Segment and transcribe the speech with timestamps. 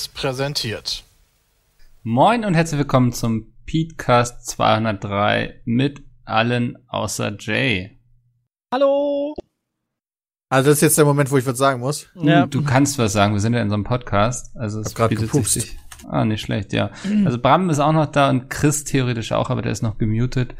[0.00, 1.04] Seriös präsentiert.
[2.02, 7.98] Moin und herzlich willkommen zum Petecast 203 mit allen außer Jay.
[8.72, 9.34] Hallo.
[10.48, 12.08] Also das ist jetzt der Moment, wo ich was sagen muss.
[12.14, 12.46] Ja.
[12.46, 14.56] Du kannst was sagen, wir sind ja in so einem Podcast.
[14.56, 15.52] Also es gerade gepupst.
[15.52, 16.90] Sich, ah, nicht schlecht, ja.
[17.24, 20.54] Also Bram ist auch noch da und Chris theoretisch auch, aber der ist noch gemutet.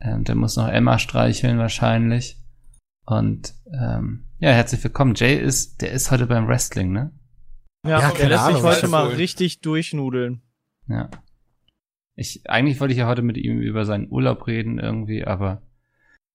[0.00, 2.38] Ähm, der muss noch Emma streicheln wahrscheinlich.
[3.04, 5.14] Und ähm, ja, herzlich willkommen.
[5.14, 7.12] Jay ist, der ist heute beim Wrestling, ne?
[7.86, 9.14] Ja, ja der lässt sich heute mal wohl.
[9.14, 10.42] richtig durchnudeln.
[10.88, 11.08] Ja.
[12.14, 15.62] Ich, eigentlich wollte ich ja heute mit ihm über seinen Urlaub reden irgendwie, aber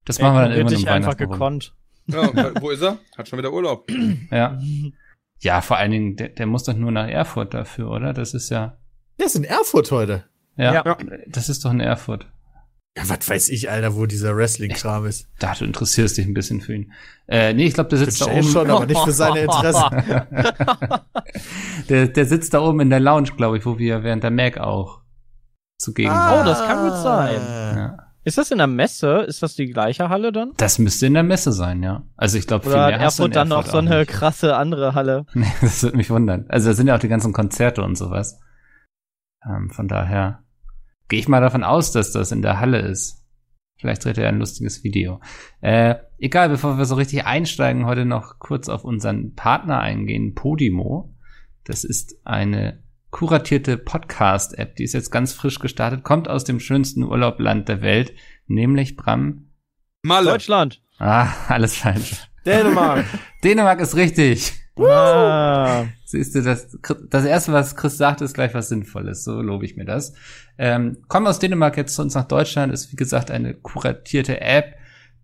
[0.06, 1.76] das machen wir dann irgendwann im einfach gekonnt.
[2.08, 3.00] Ja, wo ist er?
[3.18, 3.90] Hat schon wieder Urlaub.
[4.32, 4.60] ja.
[5.40, 8.14] Ja, vor allen Dingen, der, der muss doch nur nach Erfurt dafür, oder?
[8.14, 8.78] Das ist ja.
[9.20, 10.26] Der ist in Erfurt heute.
[10.56, 10.98] Ja, ja.
[11.28, 12.28] das ist doch in Erfurt.
[12.98, 15.28] Ja, was weiß ich, Alter, wo dieser Wrestling-Kram ist.
[15.40, 16.94] Da, du interessierst dich ein bisschen für ihn.
[17.28, 18.44] Äh, nee, ich glaube, der sitzt da oben.
[18.44, 19.84] schon, aber nicht für seine Interessen.
[21.90, 24.58] der, der sitzt da oben in der Lounge, glaube ich, wo wir während der Mac
[24.60, 25.02] auch
[25.78, 26.42] zugegen ah, waren.
[26.42, 27.42] Oh, das kann gut sein.
[27.42, 27.98] Ja.
[28.24, 29.26] Ist das in der Messe?
[29.28, 30.54] Ist das die gleiche Halle dann?
[30.58, 32.04] Das müsste in der Messe sein, ja.
[32.16, 34.10] Also ich glaube, viel mehr Erfurt dann noch so eine nicht.
[34.10, 35.26] krasse andere Halle.
[35.36, 36.46] Nee, das würde mich wundern.
[36.48, 38.40] Also da sind ja auch die ganzen Konzerte und sowas.
[39.46, 40.45] Ähm, von daher
[41.10, 43.24] gehe ich mal davon aus, dass das in der Halle ist.
[43.78, 45.20] Vielleicht dreht er ein lustiges Video.
[45.62, 51.14] Äh, egal, bevor wir so richtig einsteigen, heute noch kurz auf unseren Partner eingehen, Podimo.
[51.66, 57.04] Das ist eine kuratierte Podcast-App, die ist jetzt ganz frisch gestartet, kommt aus dem schönsten
[57.04, 58.14] Urlaubland der Welt,
[58.48, 59.52] nämlich Bram.
[60.02, 60.32] Malle.
[60.32, 60.82] Deutschland.
[61.00, 62.28] Ah, alles falsch.
[62.46, 63.06] Dänemark.
[63.44, 64.54] Dänemark ist richtig.
[64.78, 65.86] Ah.
[66.04, 66.78] Siehst du, das,
[67.10, 69.24] das erste, was Chris sagt, ist gleich was Sinnvolles.
[69.24, 70.14] So lobe ich mir das.
[70.58, 74.76] Ähm, kommen aus Dänemark jetzt zu uns nach Deutschland, ist wie gesagt eine kuratierte App.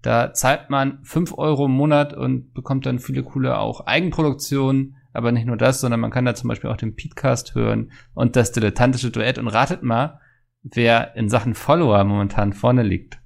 [0.01, 4.95] Da zahlt man fünf Euro im Monat und bekommt dann viele coole auch Eigenproduktionen.
[5.13, 8.37] Aber nicht nur das, sondern man kann da zum Beispiel auch den Podcast hören und
[8.37, 9.37] das dilettantische Duett.
[9.37, 10.21] Und ratet mal,
[10.63, 13.20] wer in Sachen Follower momentan vorne liegt.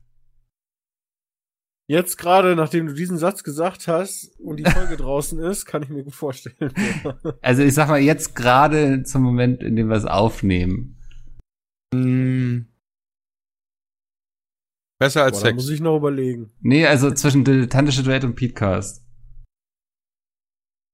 [1.88, 5.90] Jetzt gerade, nachdem du diesen Satz gesagt hast und die Folge draußen ist, kann ich
[5.90, 6.74] mir gut vorstellen.
[7.42, 10.98] also ich sag mal, jetzt gerade zum Moment, in dem wir es aufnehmen.
[11.94, 12.68] Hm.
[14.98, 15.56] Besser als Boah, Sex.
[15.56, 16.52] muss ich noch überlegen.
[16.62, 19.06] Nee, also zwischen dilettantische Duett und Podcast.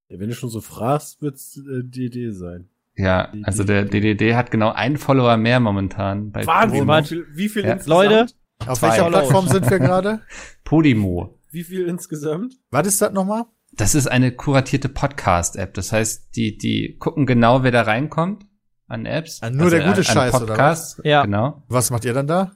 [0.10, 2.68] Ja, wenn du schon so fragst, wird's äh, DD sein.
[2.98, 6.32] Ja, also der DDD hat genau einen Follower mehr momentan.
[6.32, 7.80] Bei Wahnsinn, wie viel, wie viel ja.
[7.86, 8.28] Leute,
[8.68, 8.90] auf Zwei.
[8.90, 10.22] welcher Plattform sind wir gerade?
[10.64, 11.38] Podimo.
[11.52, 12.54] Wie viel insgesamt?
[12.70, 13.44] Was ist das nochmal?
[13.74, 15.74] Das ist eine kuratierte Podcast-App.
[15.74, 18.46] Das heißt, die, die gucken genau, wer da reinkommt
[18.88, 19.42] an Apps.
[19.42, 21.02] Also nur also der gute Scheiß, Podcast, oder was?
[21.04, 21.24] Ja.
[21.24, 21.64] Genau.
[21.68, 22.52] Was macht ihr dann da?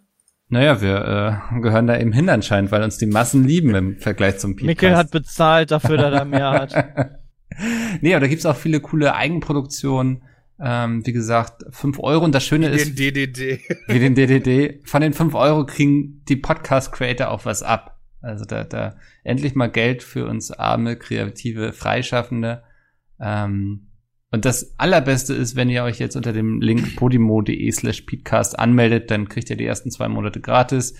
[0.49, 4.39] Naja, wir äh, gehören da eben hin anscheinend, weil uns die Massen lieben im Vergleich
[4.39, 4.67] zum Podcast.
[4.67, 6.73] Mikkel hat bezahlt dafür, dass er mehr hat.
[8.01, 10.23] nee, aber da gibt's auch viele coole Eigenproduktionen
[10.59, 12.23] ähm, wie gesagt, fünf Euro.
[12.23, 12.97] Und das Schöne wie ist.
[12.97, 13.61] Wie den DDD.
[13.87, 14.81] Wie den DDD.
[14.87, 17.99] Von den fünf Euro kriegen die Podcast-Creator auch was ab.
[18.21, 22.63] Also da, da endlich mal Geld für uns arme, kreative, Freischaffende.
[23.19, 23.87] Ähm,
[24.31, 29.11] und das allerbeste ist, wenn ihr euch jetzt unter dem Link podimo.de slash podcast anmeldet,
[29.11, 30.95] dann kriegt ihr die ersten zwei Monate gratis.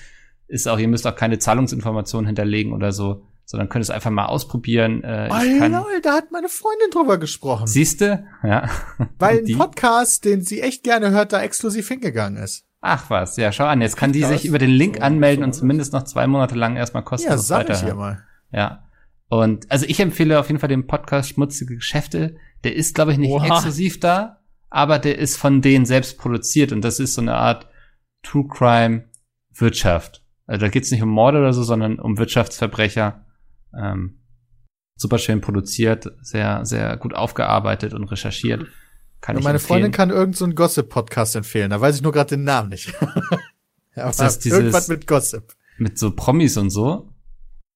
[0.47, 5.03] Ist auch, ihr müsst auch keine Zahlungsinformationen hinterlegen oder so sondern könntest einfach mal ausprobieren.
[5.03, 7.67] Äh, oh, kann, lol, da hat meine Freundin drüber gesprochen.
[7.67, 8.69] Siehste, ja.
[9.19, 12.65] Weil ein Podcast, den sie echt gerne hört, da exklusiv hingegangen ist.
[12.81, 15.93] Ach was, ja, schau an, jetzt kann die sich über den Link anmelden und zumindest
[15.93, 18.23] noch zwei Monate lang erstmal kostenlos ja, sag ich ja mal.
[18.51, 18.83] Ja.
[19.27, 22.35] Und also ich empfehle auf jeden Fall den Podcast Schmutzige Geschäfte.
[22.63, 23.47] Der ist, glaube ich, nicht Oha.
[23.47, 27.67] exklusiv da, aber der ist von denen selbst produziert und das ist so eine Art
[28.21, 29.05] True Crime
[29.51, 30.23] Wirtschaft.
[30.45, 33.24] Also da geht's nicht um Morde oder so, sondern um Wirtschaftsverbrecher
[33.79, 34.19] ähm,
[34.95, 38.65] super schön produziert, sehr, sehr gut aufgearbeitet und recherchiert.
[39.21, 39.67] Kann ja, meine empfehlen.
[39.67, 42.93] Freundin kann irgendeinen so Gossip-Podcast empfehlen, da weiß ich nur gerade den Namen nicht.
[43.95, 45.55] ja, ist das dieses, irgendwas mit Gossip.
[45.77, 47.09] Mit so Promis und so?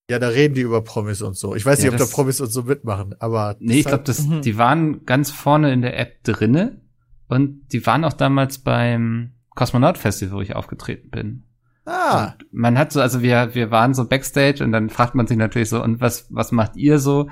[0.09, 1.55] Ja, da reden die über Promis und so.
[1.55, 3.57] Ich weiß ja, nicht, ob da Promis und so mitmachen, aber.
[3.59, 4.41] Nee, ich glaube, das, mhm.
[4.41, 6.81] die waren ganz vorne in der App drinne
[7.27, 11.43] und die waren auch damals beim Kosmonaut Festival, wo ich aufgetreten bin.
[11.89, 12.35] Ah.
[12.51, 15.69] Man hat so, also wir, wir waren so Backstage und dann fragt man sich natürlich
[15.69, 17.29] so, und was, was macht ihr so?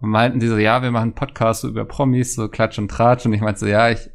[0.00, 3.26] Und meinten die so, ja, wir machen Podcasts so über Promis, so Klatsch und Tratsch.
[3.26, 4.10] Und ich meinte so, ja, ich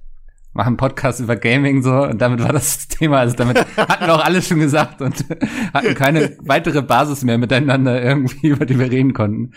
[0.54, 2.04] mache einen Podcast über Gaming so.
[2.04, 3.20] Und damit war das Thema.
[3.20, 5.26] Also damit hatten wir auch alles schon gesagt und
[5.74, 9.52] hatten keine weitere Basis mehr miteinander irgendwie, über die wir reden konnten.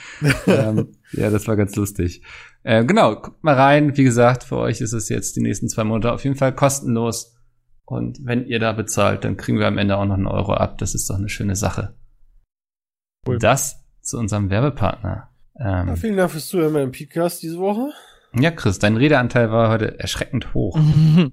[0.46, 2.22] ähm, ja, das war ganz lustig.
[2.62, 3.96] Äh, genau, guckt mal rein.
[3.96, 7.31] Wie gesagt, für euch ist es jetzt die nächsten zwei Monate auf jeden Fall kostenlos.
[7.92, 10.78] Und wenn ihr da bezahlt, dann kriegen wir am Ende auch noch einen Euro ab.
[10.78, 11.94] Das ist doch eine schöne Sache.
[13.26, 13.38] Cool.
[13.38, 15.28] Das zu unserem Werbepartner.
[15.60, 17.90] Ähm, ja, vielen Dank fürs Zuhören beim Podcast diese Woche.
[18.32, 20.78] Ja, Chris, dein Redeanteil war heute erschreckend hoch.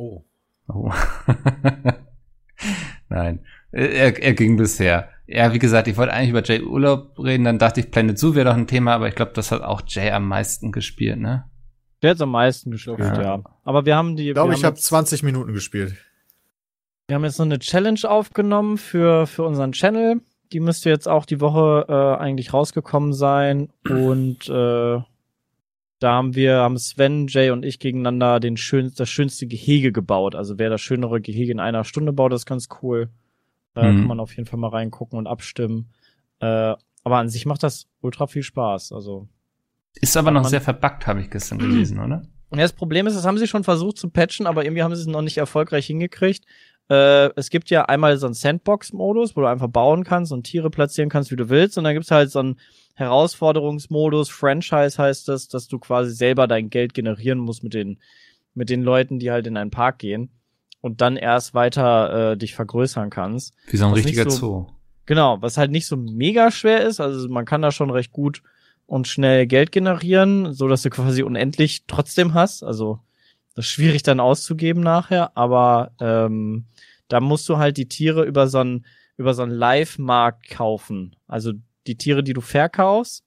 [0.00, 0.24] Oh.
[0.68, 0.92] Oh.
[3.08, 3.40] Nein,
[3.72, 5.08] er, er ging bisher.
[5.26, 8.36] Ja, wie gesagt, ich wollte eigentlich über Jay Urlaub reden, dann dachte ich, Planet Zoo
[8.36, 11.50] wäre doch ein Thema, aber ich glaube, das hat auch Jay am meisten gespielt, ne?
[12.02, 13.22] Der hat am meisten gespielt, ja.
[13.22, 13.42] ja.
[13.64, 14.28] Aber wir haben die.
[14.28, 15.94] Ich glaube, ich habe 20 Minuten gespielt.
[17.08, 20.20] Wir haben jetzt noch eine Challenge aufgenommen für, für unseren Channel.
[20.52, 23.70] Die müsste jetzt auch die Woche äh, eigentlich rausgekommen sein.
[23.88, 25.00] Und äh,
[26.00, 30.34] da haben wir, haben Sven, Jay und ich gegeneinander den schön, das schönste Gehege gebaut.
[30.34, 33.08] Also wer das schönere Gehege in einer Stunde baut, ist ganz cool.
[33.74, 33.98] Äh, mhm.
[33.98, 35.90] Kann man auf jeden Fall mal reingucken und abstimmen.
[36.40, 36.74] Äh,
[37.04, 38.92] aber an sich macht das ultra viel Spaß.
[38.92, 39.28] Also
[40.00, 42.22] ist aber noch sehr verbuggt, habe ich gestern gelesen, oder?
[42.52, 45.02] Ja, das Problem ist, das haben sie schon versucht zu patchen, aber irgendwie haben sie
[45.02, 46.44] es noch nicht erfolgreich hingekriegt.
[46.88, 50.70] Äh, es gibt ja einmal so einen Sandbox-Modus, wo du einfach bauen kannst und Tiere
[50.70, 51.76] platzieren kannst, wie du willst.
[51.76, 52.56] Und dann gibt's halt so einen
[52.94, 58.00] Herausforderungsmodus, Franchise heißt das, dass du quasi selber dein Geld generieren musst mit den,
[58.54, 60.30] mit den Leuten, die halt in einen Park gehen.
[60.80, 63.52] Und dann erst weiter äh, dich vergrößern kannst.
[63.68, 64.66] Wie so ein richtiger so, Zoo.
[65.06, 67.00] Genau, was halt nicht so mega schwer ist.
[67.00, 68.42] Also man kann da schon recht gut
[68.88, 72.64] und schnell Geld generieren, so dass du quasi unendlich trotzdem hast.
[72.64, 72.98] Also
[73.54, 76.64] das ist schwierig dann auszugeben nachher, aber ähm,
[77.08, 78.86] da musst du halt die Tiere über so einen
[79.18, 81.16] über so einen Live-Markt kaufen.
[81.26, 81.52] Also
[81.86, 83.24] die Tiere, die du verkaufst,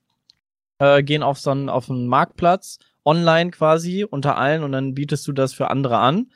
[0.79, 5.27] äh, gehen auf so einen auf einen Marktplatz online quasi unter allen und dann bietest
[5.27, 6.31] du das für andere an.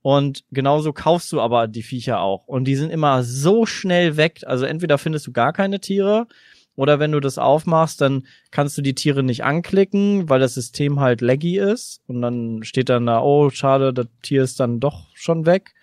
[0.00, 2.46] Und genauso kaufst du aber die Viecher auch.
[2.46, 4.40] Und die sind immer so schnell weg.
[4.46, 6.26] Also entweder findest du gar keine Tiere
[6.80, 10.98] oder wenn du das aufmachst, dann kannst du die Tiere nicht anklicken, weil das System
[10.98, 12.00] halt laggy ist.
[12.06, 15.74] Und dann steht dann da, oh, schade, das Tier ist dann doch schon weg.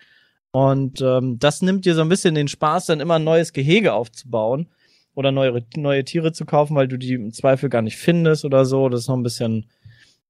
[0.50, 3.92] Und ähm, das nimmt dir so ein bisschen den Spaß, dann immer ein neues Gehege
[3.92, 4.66] aufzubauen
[5.14, 8.64] oder neue, neue Tiere zu kaufen, weil du die im Zweifel gar nicht findest oder
[8.64, 8.88] so.
[8.88, 9.66] Das ist noch ein bisschen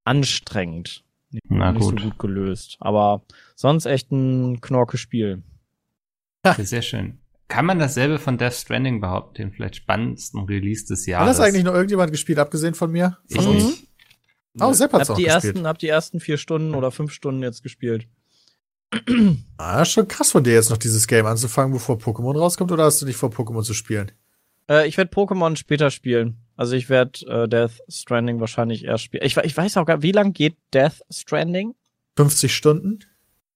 [0.04, 1.02] anstrengend.
[1.48, 1.98] Na nicht gut.
[1.98, 2.76] so gut gelöst.
[2.80, 3.22] Aber
[3.54, 5.42] sonst echt ein Knorke-Spiel.
[6.58, 7.20] Sehr schön.
[7.48, 11.28] Kann man dasselbe von Death Stranding behaupten, den vielleicht spannendsten Release des Jahres?
[11.28, 13.18] Hat das eigentlich noch irgendjemand gespielt, abgesehen von mir?
[13.30, 13.64] Von ich uns?
[13.64, 13.88] nicht.
[14.60, 15.44] Oh, Sepp hat's hab auch die gespielt.
[15.44, 18.06] ersten, hab die ersten vier Stunden oder fünf Stunden jetzt gespielt.
[19.56, 23.02] Ah, schon krass von dir jetzt noch dieses Game anzufangen, bevor Pokémon rauskommt, oder hast
[23.02, 24.12] du nicht vor, Pokémon zu spielen?
[24.68, 26.38] Äh, ich werde Pokémon später spielen.
[26.56, 29.24] Also ich werde äh, Death Stranding wahrscheinlich erst spielen.
[29.24, 31.74] Ich, ich weiß auch gar wie lang geht Death Stranding?
[32.16, 33.00] 50 Stunden?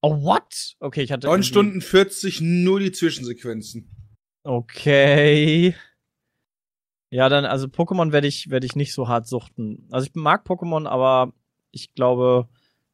[0.02, 0.74] Oh, what?
[0.80, 1.26] Okay, ich hatte.
[1.28, 3.88] 9 irgendwie- Stunden 40, nur die Zwischensequenzen.
[4.44, 5.74] Okay.
[7.10, 9.86] Ja, dann, also Pokémon werde ich, werde ich nicht so hart suchten.
[9.90, 11.32] Also ich mag Pokémon, aber
[11.70, 12.48] ich glaube,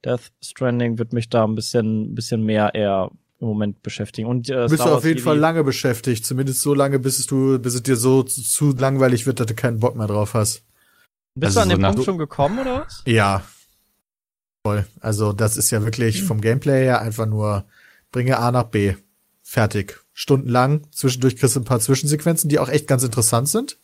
[0.05, 3.11] Death Stranding wird mich da ein bisschen, ein bisschen mehr eher
[3.41, 4.29] im Moment beschäftigen.
[4.29, 6.27] Und äh, Du bist Star du Wars auf jeden Jedi- Fall lange beschäftigt.
[6.27, 9.47] Zumindest so lange, bis es du, bis es dir so zu, zu langweilig wird, dass
[9.47, 10.65] du keinen Bock mehr drauf hast.
[11.37, 13.03] Bist Also du an so dem nach- Punkt schon gekommen, oder was?
[13.07, 13.43] Ja.
[14.69, 14.87] Voll.
[15.01, 17.65] Also, das ist ja wirklich vom Gameplay her einfach nur
[18.13, 18.97] bringe A nach B.
[19.43, 19.99] Fertig.
[20.13, 20.87] Stundenlang.
[20.93, 23.79] Zwischendurch kriegst du ein paar Zwischensequenzen, die auch echt ganz interessant sind.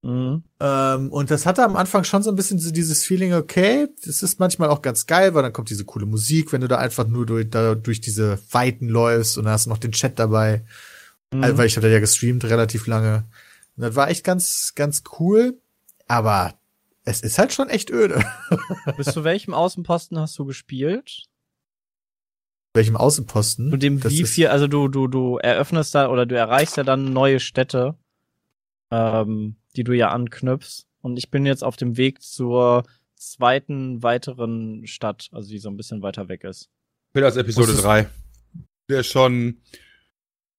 [0.00, 0.42] Mhm.
[0.58, 4.22] Ähm, und das hatte am Anfang schon so ein bisschen so dieses Feeling, okay, das
[4.22, 7.06] ist manchmal auch ganz geil, weil dann kommt diese coole Musik, wenn du da einfach
[7.06, 10.64] nur durch, da, durch diese Weiten läufst und hast du noch den Chat dabei.
[11.30, 11.44] Mhm.
[11.44, 13.24] Also, weil ich habe ja gestreamt relativ lange.
[13.76, 15.58] Und das war echt ganz, ganz cool.
[16.08, 16.54] Aber
[17.04, 18.24] es ist halt schon echt öde.
[18.96, 21.24] Bis zu welchem Außenposten hast du gespielt?
[22.74, 23.70] Welchem Außenposten?
[23.70, 26.84] Zu dem Das wie viel, also du, du, du eröffnest da oder du erreichst ja
[26.84, 27.96] dann neue Städte,
[28.90, 30.86] ähm, die du ja anknüpfst.
[31.02, 32.84] Und ich bin jetzt auf dem Weg zur
[33.16, 36.70] zweiten weiteren Stadt, also die so ein bisschen weiter weg ist.
[37.12, 38.08] Peter ist Episode Was ist- 3.
[38.88, 39.60] Der ist schon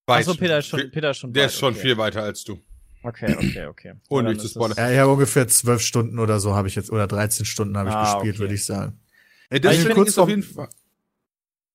[0.05, 0.19] weit.
[0.27, 1.81] Achso, Peter ist schon, Peter ist schon Der weit, ist schon okay.
[1.81, 2.59] viel weiter als du.
[3.03, 3.93] Okay, okay, okay.
[4.09, 4.69] Ohne dann zu spoilern.
[4.75, 7.77] das- Ja, ich habe ungefähr zwölf Stunden oder so habe ich jetzt, oder 13 Stunden
[7.77, 8.39] habe ich Ah, gespielt, okay.
[8.39, 8.99] würde ich sagen.
[9.49, 10.69] Äh, Death Also kurz ist auf jeden Fall.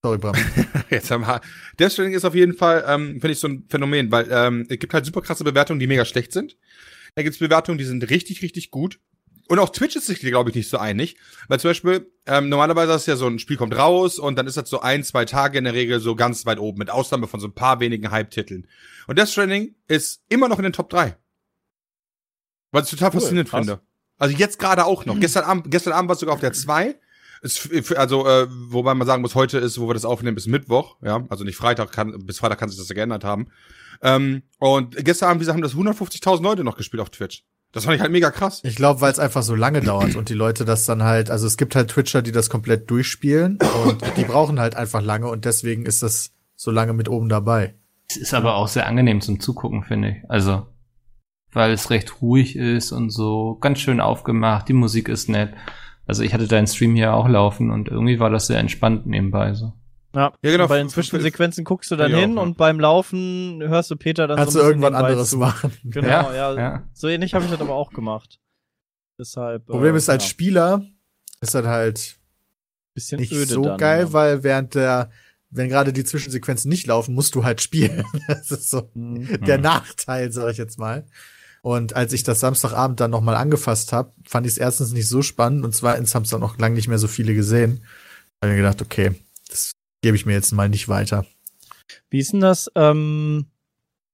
[0.03, 0.35] Sorry, Bram.
[0.91, 1.41] Jetzt haben wir.
[1.79, 4.79] Death Stranding ist auf jeden Fall, ähm, finde ich, so ein Phänomen, weil ähm, es
[4.79, 6.57] gibt halt super krasse Bewertungen, die mega schlecht sind.
[7.15, 9.01] Da gibt's Bewertungen, die sind richtig, richtig gut.
[9.49, 11.17] Und auch Twitch ist sich, glaube ich, nicht so einig.
[11.49, 14.57] Weil zum Beispiel, ähm, normalerweise ist ja so ein Spiel kommt raus und dann ist
[14.59, 17.41] das so ein, zwei Tage in der Regel so ganz weit oben, mit Ausnahme von
[17.41, 18.67] so ein paar wenigen Hype-Titeln.
[19.07, 21.17] Und Death Stranding ist immer noch in den Top 3.
[22.73, 23.67] Was ich total Cool, faszinierend krass.
[23.67, 23.81] finde.
[24.19, 25.15] Also jetzt gerade auch noch.
[25.21, 26.95] Gestern Abend, gestern Abend war es sogar auf der 2.
[27.41, 30.47] Ist, f- also, äh, wobei man sagen muss, heute ist, wo wir das aufnehmen, bis
[30.49, 33.47] Mittwoch, ja, also nicht Freitag, kann, bis Freitag kann sich das ja geändert haben.
[34.03, 37.45] Ähm, und gestern Abend, wie gesagt, haben das 150.000 Leute noch gespielt auf Twitch.
[37.73, 38.61] Das fand ich halt mega krass.
[38.65, 41.47] Ich glaube, weil es einfach so lange dauert und die Leute das dann halt, also
[41.47, 45.45] es gibt halt Twitcher, die das komplett durchspielen und die brauchen halt einfach lange und
[45.45, 47.75] deswegen ist das so lange mit oben dabei.
[48.09, 50.31] Es ist aber auch sehr angenehm zum Zugucken, finde ich.
[50.31, 50.67] Also,
[51.53, 55.53] weil es recht ruhig ist und so ganz schön aufgemacht, die Musik ist nett.
[56.07, 59.53] Also ich hatte deinen Stream hier auch laufen und irgendwie war das sehr entspannt nebenbei
[59.53, 59.75] so.
[60.15, 60.67] Ja, Ja, genau.
[60.69, 62.43] Bei den Zwischensequenzen guckst du dann Ja, hin ja.
[62.43, 65.73] und beim Laufen hörst du Peter dann Kannst so du irgendwann anderes machen.
[65.85, 66.55] Genau, Ja, ja.
[66.55, 66.89] ja.
[66.95, 68.41] So ähnlich habe ich das aber auch gemacht.
[69.19, 69.67] Deshalb.
[69.67, 70.83] Problem äh, ist als ja, Spieler
[71.41, 72.19] ist das halt
[72.95, 74.13] bisschen nicht öde so dann, geil, ja.
[74.13, 75.11] weil während der,
[75.51, 78.05] wenn gerade die Zwischensequenzen nicht laufen, musst du halt spielen.
[78.29, 79.45] Das ist so Mhm.
[79.45, 79.63] der Mhm.
[79.65, 81.07] Nachteil, sag ich jetzt mal.
[81.61, 85.23] Und als ich das Samstagabend dann nochmal angefasst habe, fand ich es erstens nicht so
[85.23, 87.81] spannend und zweitens haben es dann noch lange nicht mehr so viele gesehen.
[88.41, 89.13] Da hab ich mir gedacht, okay,
[89.49, 91.27] das gebe ich mir jetzt mal nicht weiter.
[92.11, 92.71] Wie ist denn das?
[92.75, 93.47] Ähm,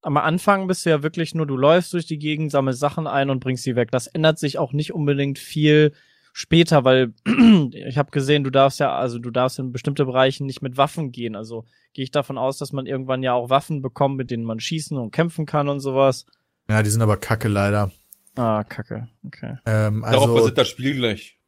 [0.03, 3.31] am Anfang bist du ja wirklich nur, du läufst durch die Gegend, sammelst Sachen ein
[3.31, 3.91] und bringst sie weg.
[3.91, 5.93] Das ändert sich auch nicht unbedingt viel
[6.33, 7.15] später, weil
[7.73, 11.11] ich habe gesehen, du darfst ja, also du darfst in bestimmte Bereichen nicht mit Waffen
[11.11, 11.37] gehen.
[11.37, 11.65] Also
[11.95, 14.99] gehe ich davon aus, dass man irgendwann ja auch Waffen bekommt, mit denen man schießen
[14.99, 16.27] und kämpfen kann und sowas.
[16.69, 17.91] Ja, die sind aber kacke leider.
[18.37, 19.09] Ah, kacke.
[19.25, 19.57] Okay.
[19.65, 21.39] Ähm, Darauf also, basiert das Spiel gleich.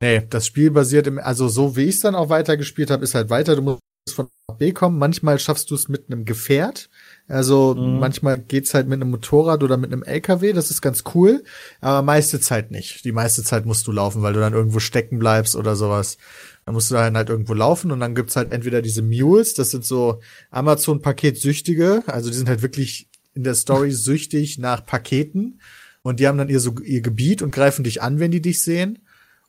[0.00, 3.14] Nee, das Spiel basiert im, also so wie ich es dann auch weitergespielt habe, ist
[3.14, 3.56] halt weiter.
[3.56, 3.80] Du musst
[4.10, 4.98] von A B kommen.
[4.98, 6.88] Manchmal schaffst du es mit einem Gefährt.
[7.28, 7.98] Also Mhm.
[8.00, 10.52] manchmal geht's halt mit einem Motorrad oder mit einem LKW.
[10.52, 11.44] Das ist ganz cool.
[11.80, 13.04] Aber meiste Zeit nicht.
[13.04, 16.16] Die meiste Zeit musst du laufen, weil du dann irgendwo stecken bleibst oder sowas.
[16.64, 19.70] Dann musst du dann halt irgendwo laufen und dann gibt's halt entweder diese Mules, das
[19.70, 22.02] sind so Amazon-Paket-Süchtige.
[22.06, 25.60] Also die sind halt wirklich in der Story süchtig nach Paketen.
[26.02, 28.62] Und die haben dann ihr, so, ihr Gebiet und greifen dich an, wenn die dich
[28.62, 28.98] sehen.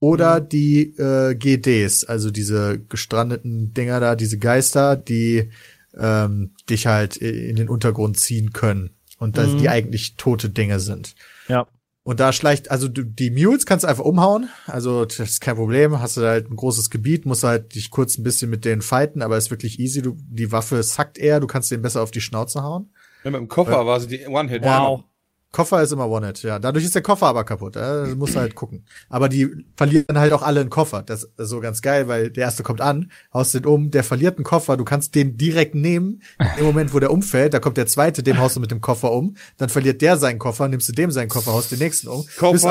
[0.01, 5.51] Oder die äh, GDs, also diese gestrandeten Dinger da, diese Geister, die
[5.97, 8.89] ähm, dich halt in den Untergrund ziehen können.
[9.19, 9.57] Und dass Mhm.
[9.59, 11.13] die eigentlich tote Dinge sind.
[11.47, 11.67] Ja.
[12.01, 14.49] Und da schleicht, also du, die Mules kannst du einfach umhauen.
[14.65, 15.99] Also das ist kein Problem.
[15.99, 19.21] Hast du halt ein großes Gebiet, musst halt dich kurz ein bisschen mit denen fighten,
[19.21, 20.01] aber ist wirklich easy.
[20.01, 22.89] Du, die Waffe sackt eher, du kannst den besser auf die Schnauze hauen.
[23.23, 24.63] Ja, mit dem Koffer war sie die One-Hit.
[24.63, 25.03] Wow.
[25.51, 26.59] Koffer ist immer One-Hit, ja.
[26.59, 27.75] Dadurch ist der Koffer aber kaputt.
[27.75, 28.85] Du musst halt gucken.
[29.09, 31.03] Aber die verlieren halt auch alle einen Koffer.
[31.03, 34.37] Das ist so ganz geil, weil der erste kommt an, haust den um, der verliert
[34.37, 36.21] einen Koffer, du kannst den direkt nehmen.
[36.57, 39.11] Im Moment, wo der umfällt, da kommt der zweite, dem haust du mit dem Koffer
[39.11, 39.35] um.
[39.57, 42.23] Dann verliert der seinen Koffer, nimmst du dem seinen Koffer, haust den nächsten um.
[42.23, 42.69] bis Koffer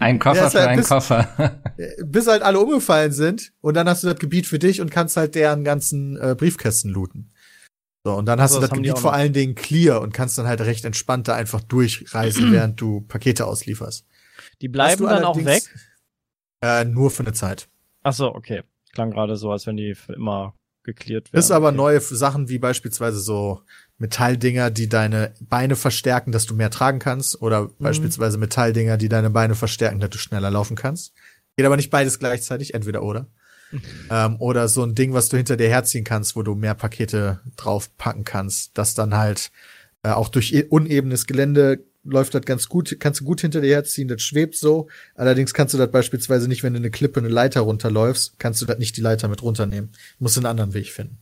[0.00, 1.60] Ein Koffer Ja, ist für halt einen bis- Koffer.
[2.06, 3.52] bis halt alle umgefallen sind.
[3.60, 6.90] Und dann hast du das Gebiet für dich und kannst halt deren ganzen äh, Briefkästen
[6.90, 7.31] looten.
[8.04, 10.36] So, und dann hast So, du das das Gebiet vor allen Dingen clear und kannst
[10.36, 14.06] dann halt recht entspannt da einfach durchreisen, während du Pakete auslieferst.
[14.60, 15.62] Die bleiben dann auch weg.
[16.60, 17.68] Äh, nur für eine Zeit.
[18.02, 18.62] Ach so, okay.
[18.92, 20.54] Klang gerade so, als wenn die für immer
[20.84, 21.40] geklärt werden.
[21.40, 21.76] Ist aber okay.
[21.76, 23.60] neue Sachen wie beispielsweise so
[23.98, 27.70] Metalldinger, die deine Beine verstärken, dass du mehr tragen kannst, oder Mhm.
[27.78, 31.14] beispielsweise Metalldinger, die deine Beine verstärken, dass du schneller laufen kannst.
[31.56, 33.28] Geht aber nicht beides gleichzeitig, entweder oder.
[34.10, 37.40] Ähm, oder so ein Ding, was du hinter dir herziehen kannst, wo du mehr Pakete
[37.56, 39.50] draufpacken kannst, das dann halt
[40.02, 44.08] äh, auch durch unebenes Gelände läuft das ganz gut, kannst du gut hinter dir herziehen,
[44.08, 44.88] das schwebt so.
[45.14, 48.66] Allerdings kannst du das beispielsweise nicht, wenn du eine Klippe, eine Leiter runterläufst, kannst du
[48.66, 49.90] das nicht die Leiter mit runternehmen.
[50.18, 51.18] Musst einen anderen Weg finden.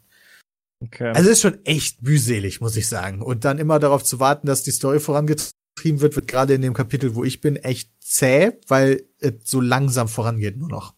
[0.83, 1.13] Okay.
[1.15, 3.21] Also ist schon echt mühselig, muss ich sagen.
[3.21, 6.73] Und dann immer darauf zu warten, dass die Story vorangetrieben wird, wird gerade in dem
[6.73, 10.95] Kapitel, wo ich bin, echt zäh, weil es so langsam vorangeht nur noch.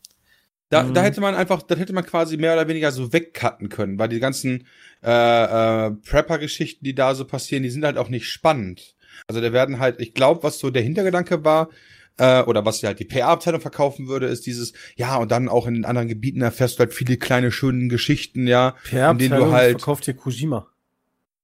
[0.72, 0.94] Da, Mhm.
[0.94, 4.08] da hätte man einfach, das hätte man quasi mehr oder weniger so wegcutten können, weil
[4.08, 4.66] die ganzen
[5.04, 5.10] äh,
[5.86, 8.94] äh, Prepper-Geschichten, die da so passieren, die sind halt auch nicht spannend.
[9.26, 11.68] Also da werden halt, ich glaube, was so der Hintergedanke war,
[12.18, 15.74] äh, oder was halt die PR-Abteilung verkaufen würde, ist dieses, ja, und dann auch in
[15.74, 19.36] den anderen Gebieten erfährst du halt viele kleine, schöne Geschichten, ja, Per in denen du
[19.36, 20.68] Abteilung halt, verkauft hier Kojima.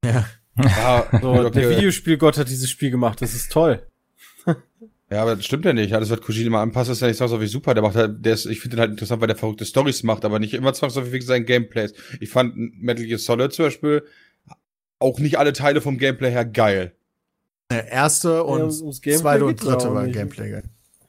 [0.04, 0.26] Ja.
[0.56, 1.50] ja, So, okay.
[1.60, 3.82] der Videospielgott hat dieses Spiel gemacht, das ist toll.
[5.10, 5.94] Ja, aber das stimmt ja nicht.
[5.94, 7.72] Alles, was Kojima anpasst, ist ja nicht zwangsläufig super.
[7.72, 10.24] Der macht halt, der ist, ich finde den halt interessant, weil der verrückte Stories macht,
[10.24, 11.94] aber nicht immer zwangsläufig wegen seinen Gameplays.
[12.20, 14.04] Ich fand Metal Gear Solid zum Beispiel
[14.98, 16.92] auch nicht alle Teile vom Gameplay her geil.
[17.70, 20.14] Der erste und Gameplay zweite und ja dritte auch war nicht.
[20.14, 20.50] Gameplay.
[20.50, 20.62] geil.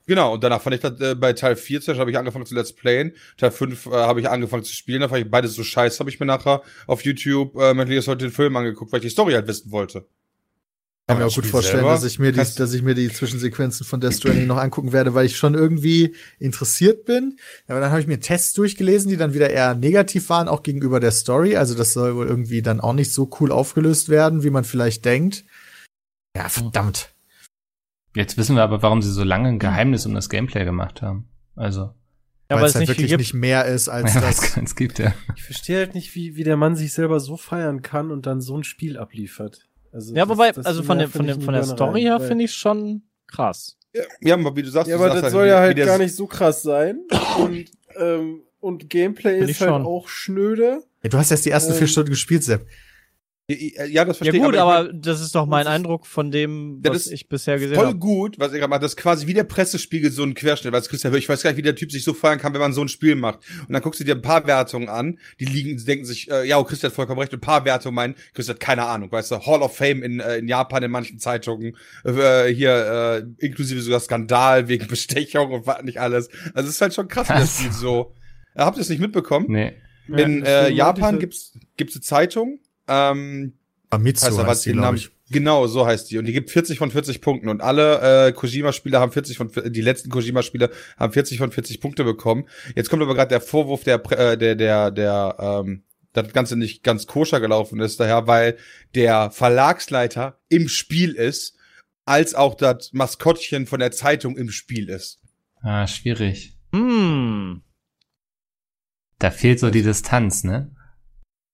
[0.05, 2.45] Genau, und danach fand ich das, äh, bei Teil 4 zum Beispiel habe ich angefangen
[2.45, 3.13] zu Let's Playen.
[3.37, 6.09] Teil 5 äh, habe ich angefangen zu spielen, da fand ich beides so scheiße, habe
[6.09, 9.09] ich mir nachher auf YouTube äh, Metal Gear Solid den Film angeguckt, weil ich die
[9.09, 10.07] Story halt wissen wollte.
[11.09, 13.09] Kann mir auch gut vorstellen, selber dass ich mir die, kannst- dass ich mir die
[13.11, 17.37] Zwischensequenzen von Death Stranding noch angucken werde, weil ich schon irgendwie interessiert bin.
[17.67, 20.99] Aber dann habe ich mir Tests durchgelesen, die dann wieder eher negativ waren, auch gegenüber
[20.99, 21.55] der Story.
[21.57, 25.03] Also das soll wohl irgendwie dann auch nicht so cool aufgelöst werden, wie man vielleicht
[25.05, 25.45] denkt.
[26.35, 27.09] Ja, verdammt.
[28.15, 31.27] Jetzt wissen wir aber, warum sie so lange ein Geheimnis um das Gameplay gemacht haben.
[31.55, 31.93] Also,
[32.49, 33.19] ja, weil es es halt nicht wirklich gibt.
[33.19, 34.57] nicht mehr ist als ja, das.
[34.57, 35.13] es gibt, ja.
[35.35, 38.41] Ich verstehe halt nicht, wie, wie der Mann sich selber so feiern kann und dann
[38.41, 39.68] so ein Spiel abliefert.
[39.91, 42.46] Also Ja, das- wobei, das also von der, von der, von der Story her finde
[42.46, 43.75] ich schon krass.
[43.93, 45.77] Ja, ja, aber wie du sagst, Ja, du aber sagst das soll wie- ja halt
[45.77, 47.00] gar nicht so krass sein.
[47.39, 47.65] Und,
[47.98, 49.86] ähm, und Gameplay ist halt schon.
[49.86, 50.84] auch schnöde.
[51.01, 51.77] Ja, du hast erst die ersten Ähm.
[51.77, 52.65] vier Stunden gespielt, Sepp.
[53.49, 54.59] Ja, das Ja verstehe gut, ich.
[54.61, 57.87] aber das ist doch mein Eindruck von dem, Ja, was das ich bisher gesehen voll
[57.87, 57.97] habe.
[57.97, 58.81] gut, was ich gerade mache.
[58.81, 60.71] Das ist quasi wie der Pressespiegel so ein Querschnitt.
[60.71, 62.73] Weil Christian, ich weiß gar nicht, wie der Typ sich so feiern kann, wenn man
[62.73, 63.39] so ein Spiel macht.
[63.67, 66.47] Und dann guckst du dir ein paar Wertungen an, die liegen, die denken sich, äh,
[66.47, 67.33] ja, oh, Christian hat vollkommen recht.
[67.33, 70.19] Und ein paar Wertungen meinen, Christian hat keine Ahnung, weißt du, Hall of Fame in,
[70.19, 71.75] äh, in Japan in manchen Zeitungen,
[72.05, 76.29] äh, hier äh, inklusive sogar Skandal wegen Bestechung und was nicht alles.
[76.53, 77.57] Also es ist halt schon krass, wie das?
[77.57, 78.13] Spiel so.
[78.53, 79.47] Äh, habt ihr es nicht mitbekommen?
[79.49, 79.73] Nee.
[80.07, 82.59] In Ja, äh, Japan diese- gibt's gibt's eine Zeitung.
[82.89, 83.53] Ähm,
[83.91, 85.10] Famitsu heißt heißt die, den glaube ich.
[85.31, 86.17] Genau, so heißt die.
[86.17, 87.50] Und die gibt 40 von 40 Punkten.
[87.50, 92.03] Und alle äh, Kojima-Spiele haben 40 von die letzten Kojima-Spiele haben 40 von 40 Punkte
[92.03, 92.46] bekommen.
[92.75, 96.84] Jetzt kommt aber gerade der Vorwurf, der äh, der der der ähm, das Ganze nicht
[96.84, 98.58] ganz koscher gelaufen ist, daher, weil
[98.96, 101.55] der Verlagsleiter im Spiel ist,
[102.05, 105.19] als auch das Maskottchen von der Zeitung im Spiel ist.
[105.62, 106.58] Ah, schwierig.
[106.74, 107.62] Hm.
[109.19, 110.72] Da fehlt so die Distanz, ne?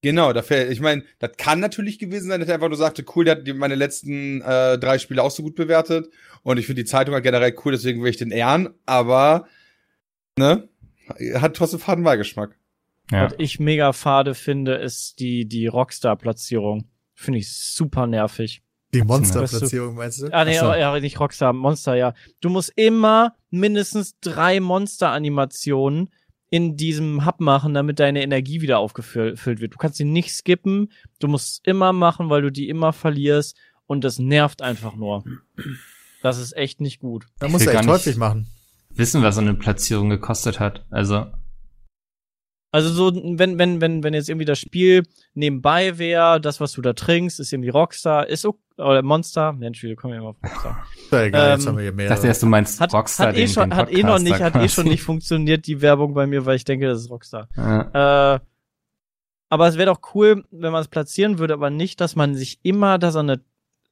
[0.06, 3.04] Genau, da fällt, ich meine, das kann natürlich gewesen sein, dass er einfach nur sagte,
[3.16, 6.12] cool, der hat meine letzten äh, drei Spiele auch so gut bewertet
[6.44, 9.48] und ich finde die Zeitung halt generell cool, deswegen will ich den ehren, aber
[10.38, 10.70] ne,
[11.34, 12.56] hat trotzdem Fadenbeigeschmack.
[13.10, 13.24] Ja.
[13.24, 16.88] Was ich mega fade finde, ist die, die Rockstar-Platzierung.
[17.16, 18.62] Finde ich super nervig.
[18.94, 20.28] Die Monsterplatzierung, meinst du?
[20.32, 20.68] Ah, nee, so.
[20.68, 22.14] ja, nicht Rockstar, Monster, ja.
[22.42, 26.12] Du musst immer mindestens drei Monster-Animationen
[26.50, 29.74] in diesem Hub machen, damit deine Energie wieder aufgefüllt wird.
[29.74, 33.58] Du kannst sie nicht skippen, du musst es immer machen, weil du die immer verlierst
[33.88, 35.24] und das nervt einfach nur.
[36.22, 37.28] Das ist echt nicht gut.
[37.40, 38.48] Da Ich musst du echt häufig machen.
[38.90, 40.86] Wissen, was so eine Platzierung gekostet hat.
[40.90, 41.26] Also,
[42.76, 45.04] Also so, wenn, wenn, wenn, wenn jetzt irgendwie das Spiel
[45.34, 49.82] nebenbei wäre, das, was du da trinkst, ist irgendwie Rockstar, ist okay, oder Monster, Mensch,
[49.82, 50.86] wir kommen ja immer auf Rockstar.
[51.06, 52.10] Ist ja egal, jetzt Ähm, haben wir hier ich mehr.
[52.10, 54.42] dachte erst, du meinst Hat, Rockstar, hat eh den, schon, den hat eh noch nicht,
[54.42, 57.48] hat eh schon nicht funktioniert, die Werbung bei mir, weil ich denke, das ist Rockstar.
[57.56, 58.36] Ja.
[58.36, 58.40] Äh,
[59.48, 62.60] aber es wäre doch cool, wenn man es platzieren würde, aber nicht, dass man sich
[62.64, 63.40] immer da so eine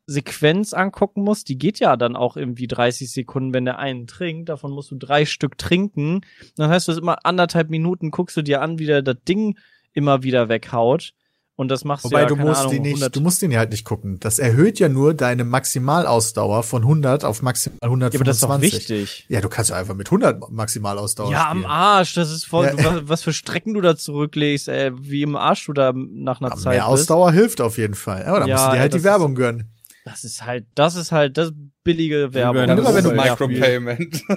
[0.05, 1.43] Sequenz angucken muss.
[1.43, 4.49] Die geht ja dann auch irgendwie 30 Sekunden, wenn der einen trinkt.
[4.49, 6.21] Davon musst du drei Stück trinken.
[6.57, 9.57] Dann heißt das immer anderthalb Minuten, guckst du dir an, wie der das Ding
[9.93, 11.13] immer wieder weghaut.
[11.55, 13.51] Und das machst Wobei du ja, du musst Ahnung, die nicht, 100 du musst den
[13.51, 14.19] ja halt nicht gucken.
[14.19, 18.49] Das erhöht ja nur deine Maximalausdauer von 100 auf maximal ja, aber das ist doch
[18.49, 18.73] 125.
[18.89, 19.25] wichtig.
[19.29, 21.71] Ja, du kannst ja einfach mit 100 Maximalausdauer Ja, am spielen.
[21.71, 22.71] Arsch, das ist voll, Ja.
[22.73, 26.51] du, was, für Strecken du da zurücklegst, ey, wie im Arsch du da nach einer
[26.53, 27.01] Aber Zeit mehr bist.
[27.03, 28.25] Ausdauer hilft auf jeden Fall.
[28.25, 29.69] Aber da Ja, musst du dir halt die Werbung gönnen.
[30.05, 31.51] Das ist halt, das ist halt, das
[31.83, 32.67] billige Werbung.
[32.67, 34.21] Dann immer, wenn du Micropayment.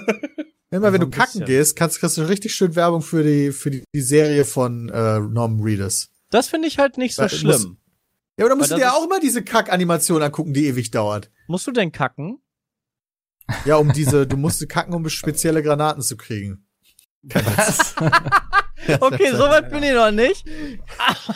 [0.69, 3.85] Immer wenn du kacken gehst, kannst, kriegst du richtig schön Werbung für die, für die,
[3.95, 6.09] die Serie von äh, Norman Reedus.
[6.29, 7.77] Das finde ich halt nicht so Weil- schlimm.
[8.37, 10.91] Ja, aber dann musst du Weil dir das auch immer diese Kack-Animation angucken, die ewig
[10.91, 11.31] dauert.
[11.47, 12.39] Musst du denn kacken?
[13.65, 16.67] Ja, um diese, du musst kacken, um spezielle Granaten zu kriegen.
[17.23, 17.95] Was?
[18.99, 20.45] Okay, so weit bin ich noch nicht.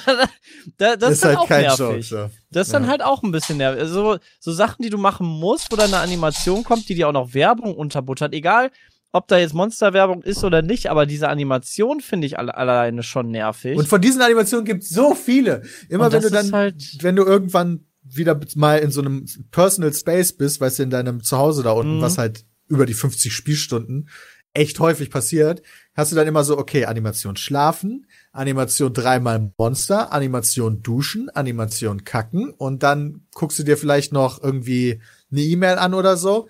[0.05, 0.29] Aber
[0.77, 1.79] da, das ist, dann auch nervig.
[1.79, 2.03] Joke.
[2.03, 2.29] So.
[2.51, 2.89] Das ist dann Ja.
[2.89, 3.81] halt auch ein bisschen nervig.
[3.81, 7.13] Also, so Sachen, die du machen musst, wo dann eine Animation kommt, die dir auch
[7.13, 8.33] noch Werbung unterbuttert.
[8.33, 8.71] Egal,
[9.11, 13.29] ob da jetzt Monsterwerbung ist oder nicht, aber diese Animation finde ich alle, alleine schon
[13.29, 13.77] nervig.
[13.77, 15.63] Und von diesen Animationen gibt's so viele.
[15.89, 19.93] Immer wenn du dann, ist halt- wenn du irgendwann wieder mal in so einem Personal
[19.93, 22.01] Space bist, weißt du, in deinem Zuhause da unten, Mhm.
[22.01, 24.09] was halt über die 50 Spielstunden
[24.53, 25.61] echt häufig passiert,
[25.93, 32.51] hast du dann immer so, okay, Animation schlafen, Animation dreimal Monster, Animation duschen, Animation kacken
[32.51, 35.01] und dann guckst du dir vielleicht noch irgendwie
[35.31, 36.47] eine E-Mail an oder so.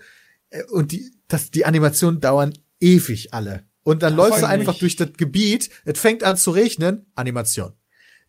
[0.50, 3.64] Äh, und die, das, die Animationen dauern ewig alle.
[3.84, 7.72] Und dann läufst du einfach durch das Gebiet, es fängt an zu regnen, Animation.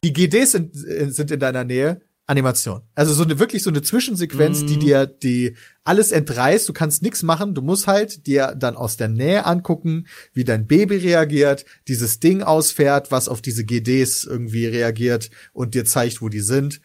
[0.04, 2.81] Die GDs sind, äh, sind in deiner Nähe, Animation.
[2.95, 4.67] Also so eine wirklich so eine Zwischensequenz, Mhm.
[4.67, 8.95] die dir die alles entreißt, du kannst nichts machen, du musst halt dir dann aus
[8.95, 14.65] der Nähe angucken, wie dein Baby reagiert, dieses Ding ausfährt, was auf diese GDs irgendwie
[14.67, 16.79] reagiert und dir zeigt, wo die sind.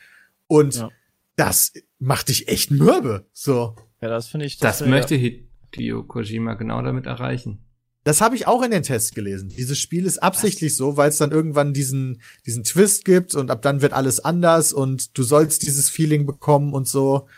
[0.48, 0.90] Und Ja.
[1.36, 3.26] das macht dich echt mürbe.
[3.32, 3.76] So.
[4.00, 4.58] ja, das finde ich.
[4.58, 7.64] Das wär- möchte Hideo Kojima genau damit erreichen.
[8.08, 9.50] Das habe ich auch in den Tests gelesen.
[9.50, 13.60] Dieses Spiel ist absichtlich so, weil es dann irgendwann diesen, diesen Twist gibt und ab
[13.60, 17.28] dann wird alles anders und du sollst dieses Feeling bekommen und so.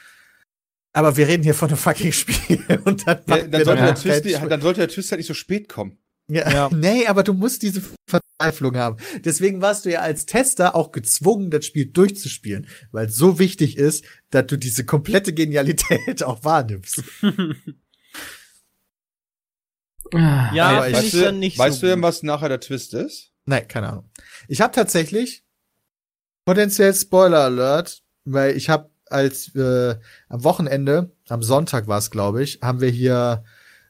[0.92, 3.94] Aber wir reden hier von einem fucking Spiel und dann, Ja, dann, sollte dann der
[3.96, 5.98] Twist, dann sollte der Twist halt nicht so spät kommen.
[6.28, 6.70] Ja, Ja.
[6.72, 8.98] Nee, aber du musst diese Verzweiflung haben.
[9.24, 13.76] Deswegen warst du ja als Tester auch gezwungen, das Spiel durchzuspielen, weil es so wichtig
[13.76, 17.02] ist, dass du diese komplette Genialität auch wahrnimmst.
[20.12, 22.48] Ja, Aber finde ich- ich weißt du, dann nicht weißt so du denn, was nachher
[22.48, 23.32] der Twist ist?
[23.46, 24.10] Nein, keine Ahnung.
[24.48, 25.44] Ich habe tatsächlich
[26.44, 29.96] potenziell Spoiler Alert, weil ich habe als äh,
[30.28, 33.44] am Wochenende, am Sonntag war es, glaube ich, haben wir hier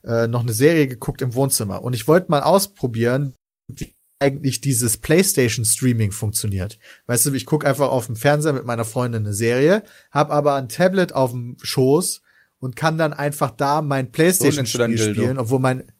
[0.05, 3.35] äh, noch eine Serie geguckt im Wohnzimmer und ich wollte mal ausprobieren,
[3.69, 6.79] wie eigentlich dieses PlayStation Streaming funktioniert.
[7.07, 10.55] Weißt du, ich gucke einfach auf dem Fernseher mit meiner Freundin eine Serie, habe aber
[10.57, 12.23] ein Tablet auf dem Schoß
[12.59, 15.91] und kann dann einfach da mein PlayStation Spiel spielen, obwohl mein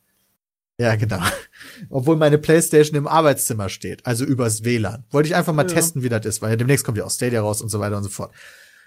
[0.81, 1.21] ja, genau.
[1.91, 5.05] Obwohl meine Playstation im Arbeitszimmer steht, also übers WLAN.
[5.11, 5.75] Wollte ich einfach mal Ja.
[5.75, 8.03] testen, wie das ist, weil demnächst kommt ja auch Stadia raus und so weiter und
[8.05, 8.35] so fort.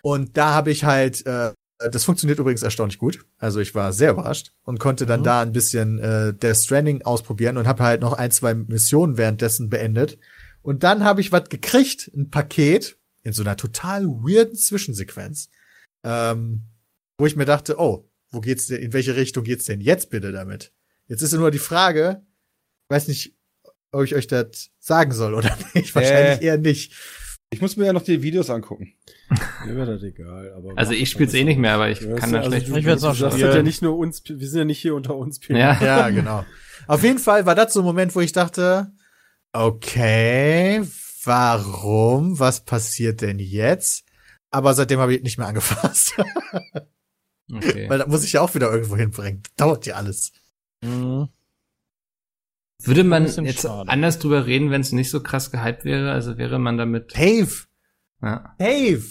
[0.02, 1.52] Und da habe ich halt, äh,
[1.92, 3.26] das funktioniert übrigens erstaunlich gut.
[3.38, 5.26] Also ich war sehr überrascht und konnte dann Mhm.
[5.26, 9.70] da ein bisschen äh, Death Stranding ausprobieren und habe halt noch ein, zwei Missionen währenddessen
[9.70, 10.18] beendet.
[10.62, 15.50] Und dann habe ich was gekriegt, ein Paket in so einer total weirden Zwischensequenz,
[16.04, 16.64] ähm,
[17.18, 20.32] wo ich mir dachte, oh, wo geht's denn, in welche Richtung geht's denn jetzt bitte
[20.32, 20.72] damit?
[21.08, 22.26] Jetzt ist nur die Frage,
[22.90, 23.36] weiß nicht,
[23.92, 25.94] ob ich euch das sagen soll oder nicht.
[25.96, 26.94] Wahrscheinlich eher nicht.
[27.52, 28.94] Ich muss mir ja noch die Videos angucken.
[29.68, 30.52] Mir wäre das egal.
[30.58, 32.68] Aber Also ich spiel's eh nicht mehr, aber ich Ja, kann da also schlecht.
[32.70, 33.30] du, Ich sagst spielen.
[33.40, 35.40] das ja nicht nur uns, wir sind ja nicht hier unter uns.
[35.48, 35.80] Ja.
[35.82, 36.44] Ja, genau.
[36.88, 38.92] Auf jeden Fall war das so ein Moment, wo ich dachte,
[39.52, 40.82] okay,
[41.26, 42.40] warum?
[42.40, 44.04] Was passiert denn jetzt?
[44.50, 46.16] Aber seitdem habe ich nicht mehr angefasst.
[47.52, 47.88] Okay.
[47.90, 49.44] Weil da muss ich ja auch wieder irgendwo hinbringen.
[49.58, 50.32] Dauert ja alles.
[50.84, 51.30] Mhm.
[52.80, 53.90] Würde man jetzt schade.
[53.90, 56.12] anders drüber reden, wenn es nicht so krass gehypt wäre?
[56.12, 57.16] Also wäre man damit.
[57.16, 57.66] Dave,
[58.22, 58.56] Ja.
[58.58, 59.04] Dave.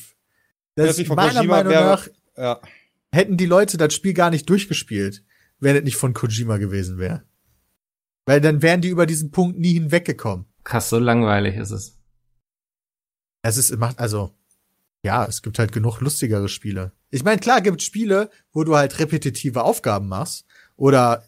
[0.74, 2.60] Das von meiner Kojima Meinung wäre- nach Ja.
[3.12, 5.22] hätten die Leute das Spiel gar nicht durchgespielt,
[5.58, 7.22] wenn es nicht von Kojima gewesen wäre.
[8.26, 10.46] Weil dann wären die über diesen Punkt nie hinweggekommen.
[10.64, 11.98] Krass, so langweilig ist es.
[13.42, 14.32] Es ist, macht, also,
[15.02, 16.92] ja, es gibt halt genug lustigere Spiele.
[17.10, 20.46] Ich meine, klar gibt Spiele, wo du halt repetitive Aufgaben machst.
[20.76, 21.26] Oder,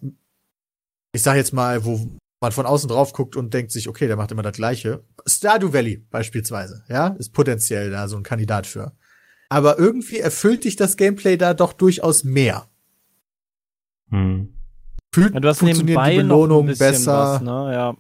[1.14, 4.16] ich sag jetzt mal, wo man von außen drauf guckt und denkt sich, okay, der
[4.16, 5.05] macht immer das Gleiche.
[5.27, 8.92] Stardew Valley beispielsweise, ja, ist potenziell da so ein Kandidat für.
[9.48, 12.68] Aber irgendwie erfüllt dich das Gameplay da doch durchaus mehr.
[14.11, 14.53] Hm.
[15.14, 17.35] Fühlt, Ja, du hast funktionieren nebenbei die noch ein Belohnungen bisschen besser.
[17.35, 17.96] was, ne?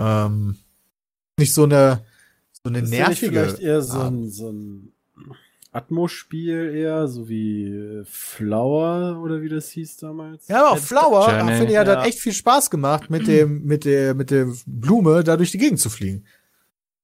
[0.00, 0.24] Ja.
[0.26, 0.56] ähm,
[1.38, 2.00] nicht so eine,
[2.52, 3.30] so eine nicht nervige.
[3.44, 4.92] vielleicht eher so ein, so ein
[5.72, 10.48] Atmos-Spiel eher, so wie äh, Flower oder wie das hieß damals?
[10.48, 11.56] Ja, aber auch Flower, Journey.
[11.56, 11.96] finde ich, hat Ja.
[11.96, 15.58] das echt viel Spaß gemacht, mit dem, mit der, mit der Blume da durch die
[15.58, 16.24] Gegend zu fliegen.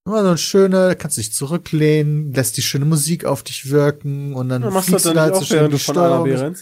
[0.05, 4.49] Immer so eine schöne, kannst dich zurücklehnen, lässt die schöne Musik auf dich wirken und
[4.49, 6.55] dann Ja, fliegst du dann da halt so auch, schön die Steuerung.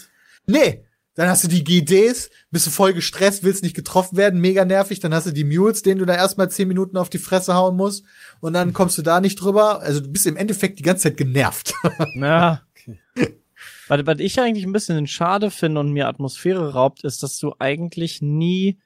[0.47, 0.83] Nee,
[1.15, 4.99] dann hast du die GDs, bist du voll gestresst, willst nicht getroffen werden, mega nervig,
[4.99, 7.77] dann hast du die Mules, denen du da erstmal zehn Minuten auf die Fresse hauen
[7.77, 8.05] musst
[8.41, 9.81] und dann kommst du da nicht drüber.
[9.81, 11.73] Also du bist im Endeffekt die ganze Zeit genervt.
[12.15, 12.61] Ja.
[12.71, 13.39] Okay.
[13.87, 17.53] Was, was ich eigentlich ein bisschen schade finde und mir Atmosphäre raubt, ist, dass du
[17.59, 18.79] eigentlich nie,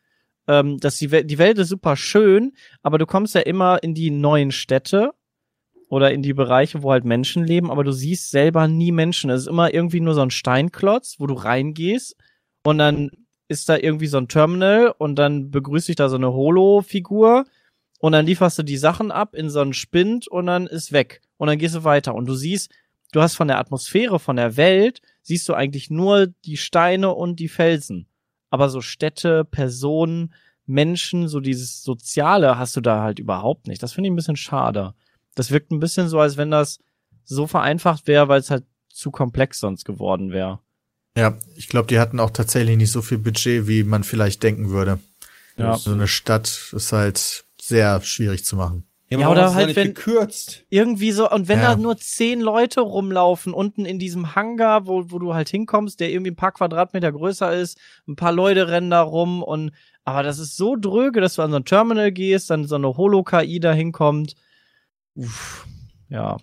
[0.47, 3.93] ähm, dass die, Welt, die Welt ist super schön, aber du kommst ja immer in
[3.93, 5.11] die neuen Städte
[5.89, 9.29] oder in die Bereiche, wo halt Menschen leben, aber du siehst selber nie Menschen.
[9.29, 12.15] Es ist immer irgendwie nur so ein Steinklotz, wo du reingehst
[12.63, 13.09] und dann
[13.47, 17.45] ist da irgendwie so ein Terminal und dann begrüßt dich da so eine Holo-Figur
[17.99, 21.21] und dann lieferst du die Sachen ab in so einen Spind und dann ist weg
[21.37, 22.71] und dann gehst du weiter und du siehst,
[23.11, 27.39] du hast von der Atmosphäre, von der Welt, siehst du eigentlich nur die Steine und
[27.39, 28.07] die Felsen.
[28.51, 30.33] Aber so Städte, Personen,
[30.67, 33.81] Menschen, so dieses Soziale hast du da halt überhaupt nicht.
[33.81, 34.93] Das finde ich ein bisschen schade.
[35.39, 36.79] Das wirkt ein bisschen so, als wenn das
[37.23, 40.59] so vereinfacht wäre, weil es halt zu komplex sonst geworden wäre.
[41.17, 44.69] Ja, ich glaube, die hatten auch tatsächlich nicht so viel Budget, wie man vielleicht denken
[44.69, 44.99] würde.
[45.57, 45.75] Ja.
[45.77, 48.83] So eine Stadt ist halt sehr schwierig zu machen.
[49.09, 50.65] Ja, warum oder halt, wenn- gekürzt.
[50.69, 51.71] Irgendwie so, und wenn Ja.
[51.73, 56.11] da nur zehn Leute rumlaufen, unten in diesem Hangar, wo, wo du halt hinkommst, der
[56.11, 59.71] irgendwie ein paar Quadratmeter größer ist, ein paar Leute rennen da rum und,
[60.03, 62.95] aber das ist so dröge, dass du an so ein Terminal gehst, dann so eine
[62.97, 64.35] Holo-KI da hinkommt.
[65.23, 65.65] Uff,
[66.09, 66.37] ja.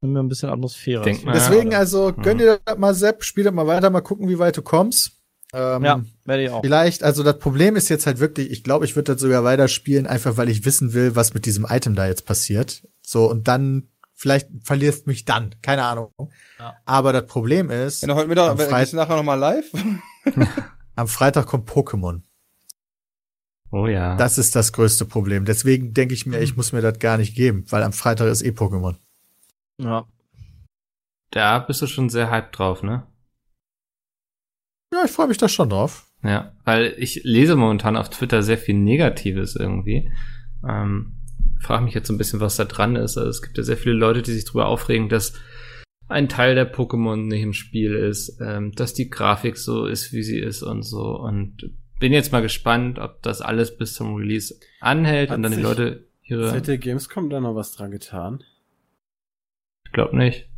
[0.00, 1.02] Nimm mir ein bisschen Atmosphäre.
[1.04, 1.32] Denk mal.
[1.32, 1.78] Deswegen, Ja.
[1.78, 4.62] also, gönn dir das mal, Sepp, spiel das mal weiter, mal gucken, wie weit du
[4.62, 5.12] kommst.
[5.52, 6.62] Ähm, Ja, werde ich auch.
[6.62, 10.06] Vielleicht, also das Problem ist jetzt halt wirklich, ich glaube, ich würde das sogar weiterspielen,
[10.06, 12.86] einfach weil ich wissen will, was mit diesem Item da jetzt passiert.
[13.02, 16.12] So, und dann, vielleicht verlierst mich dann, keine Ahnung.
[16.58, 16.74] Ja.
[16.86, 19.70] Aber das Problem ist, Wenn du heute Mittag, Am Freit- nachher nochmal live?
[20.96, 22.22] am Freitag kommt Pokémon.
[23.70, 24.16] Oh ja.
[24.16, 25.44] Das ist das größte Problem.
[25.44, 28.42] Deswegen denke ich mir, ich muss mir das gar nicht geben, weil am Freitag ist
[28.42, 28.96] eh Pokémon.
[29.78, 30.06] Ja.
[31.30, 33.06] da bist du schon sehr hyped drauf, ne?
[34.92, 36.06] Ja, ich freue mich da schon drauf.
[36.22, 40.12] Ja, weil ich lese momentan auf Twitter sehr viel Negatives irgendwie.
[40.68, 41.14] Ähm,
[41.60, 43.16] frage mich jetzt so ein bisschen, was da dran ist.
[43.16, 45.34] Also es gibt ja sehr viele Leute, die sich darüber aufregen, dass
[46.08, 50.24] ein Teil der Pokémon nicht im Spiel ist, ähm, dass die Grafik so ist, wie
[50.24, 51.16] sie ist und so.
[51.16, 51.70] Und
[52.00, 55.60] bin jetzt mal gespannt, ob das alles bis zum Release anhält Hat und dann die
[55.60, 56.60] Leute ihre.
[56.60, 58.42] Der Gamescom da noch was dran getan?
[59.86, 60.48] Ich glaube nicht.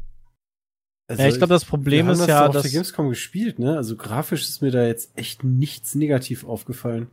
[1.11, 3.77] ja, ich glaube, das Problem wir haben ist das ja, dass, der Gamescom gespielt, ne?
[3.77, 7.11] Also grafisch ist mir da jetzt echt nichts negativ aufgefallen.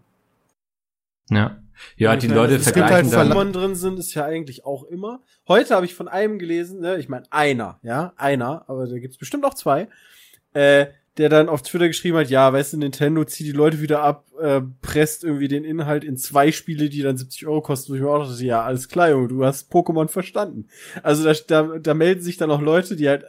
[1.29, 1.61] Ja.
[1.95, 3.53] Ja, Ich die meine, Leute es gibt vergleichen halt dann.
[3.53, 5.21] Drin sind, ist ja eigentlich auch immer.
[5.47, 9.17] Heute habe ich von einem gelesen, ne, ich meine einer, ja, einer, aber da gibt's
[9.17, 9.87] bestimmt auch zwei,
[10.53, 10.87] äh,
[11.19, 14.25] der dann auf Twitter geschrieben hat, ja, weißt du, Nintendo zieht die Leute wieder ab,
[14.41, 17.91] äh, presst irgendwie den Inhalt in zwei Spiele, die dann 70 Euro kosten.
[17.91, 20.69] Wo ich mir auch dachte, ja, alles klar, Junge, du hast Pokémon verstanden.
[21.03, 23.25] Also da, da, da melden sich dann auch Leute, die halt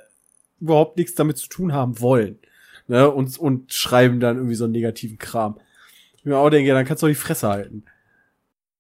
[0.60, 2.38] überhaupt nichts damit zu tun haben wollen.
[2.86, 5.58] Ne, und, und schreiben dann irgendwie so einen negativen Kram.
[6.16, 7.84] Ich mir auch denke, ja, dann kannst du doch die Fresse halten.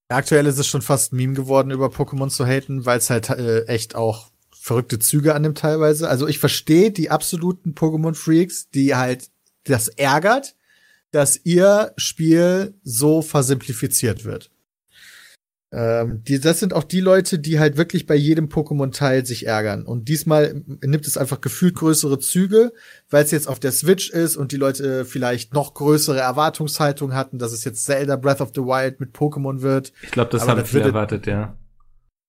[0.08, 3.28] Aktuell ist es schon fast ein Meme geworden, über Pokémon zu haten, weil es halt
[3.30, 4.29] äh, echt auch
[4.60, 6.08] verrückte Züge annimmt teilweise.
[6.08, 9.30] Also ich verstehe die absoluten Pokémon-Freaks, die halt
[9.64, 10.54] das ärgert,
[11.12, 14.50] dass ihr Spiel so versimplifiziert wird.
[15.72, 19.86] Ähm, die, das sind auch die Leute, die halt wirklich bei jedem Pokémon-Teil sich ärgern.
[19.86, 22.72] Und diesmal nimmt es einfach gefühlt größere Züge,
[23.08, 27.38] weil es jetzt auf der Switch ist und die Leute vielleicht noch größere Erwartungshaltung hatten,
[27.38, 29.92] dass es jetzt Zelda Breath of the Wild mit Pokémon wird.
[30.02, 31.56] Ich glaube, das Aber haben das viele erwartet, ja.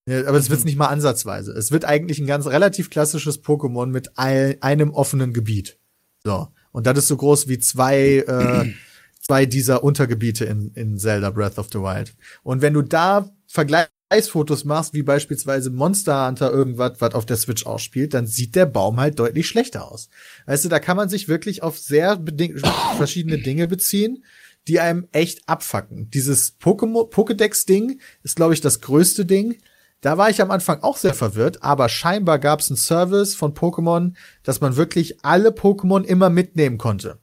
[0.07, 1.51] Ja, aber es wird nicht mal ansatzweise.
[1.51, 5.77] Es wird eigentlich ein ganz relativ klassisches Pokémon mit ein, einem offenen Gebiet.
[6.23, 6.47] So.
[6.71, 8.73] Und das ist so groß wie zwei, äh,
[9.21, 12.15] zwei dieser Untergebiete in, in Zelda Breath of the Wild.
[12.43, 17.65] Und wenn du da Vergleichsfotos machst, wie beispielsweise Monster Hunter irgendwas, was auf der Switch
[17.65, 20.09] ausspielt, dann sieht der Baum halt deutlich schlechter aus.
[20.47, 22.19] Weißt du, da kann man sich wirklich auf sehr
[22.97, 24.23] verschiedene Dinge beziehen,
[24.67, 26.09] die einem echt abfacken.
[26.09, 29.57] Dieses Pokémon Pokédex-Ding ist, glaube ich, das größte Ding.
[30.01, 33.53] Da war ich am Anfang auch sehr verwirrt, aber scheinbar gab es einen Service von
[33.53, 37.19] Pokémon, dass man wirklich alle Pokémon immer mitnehmen konnte.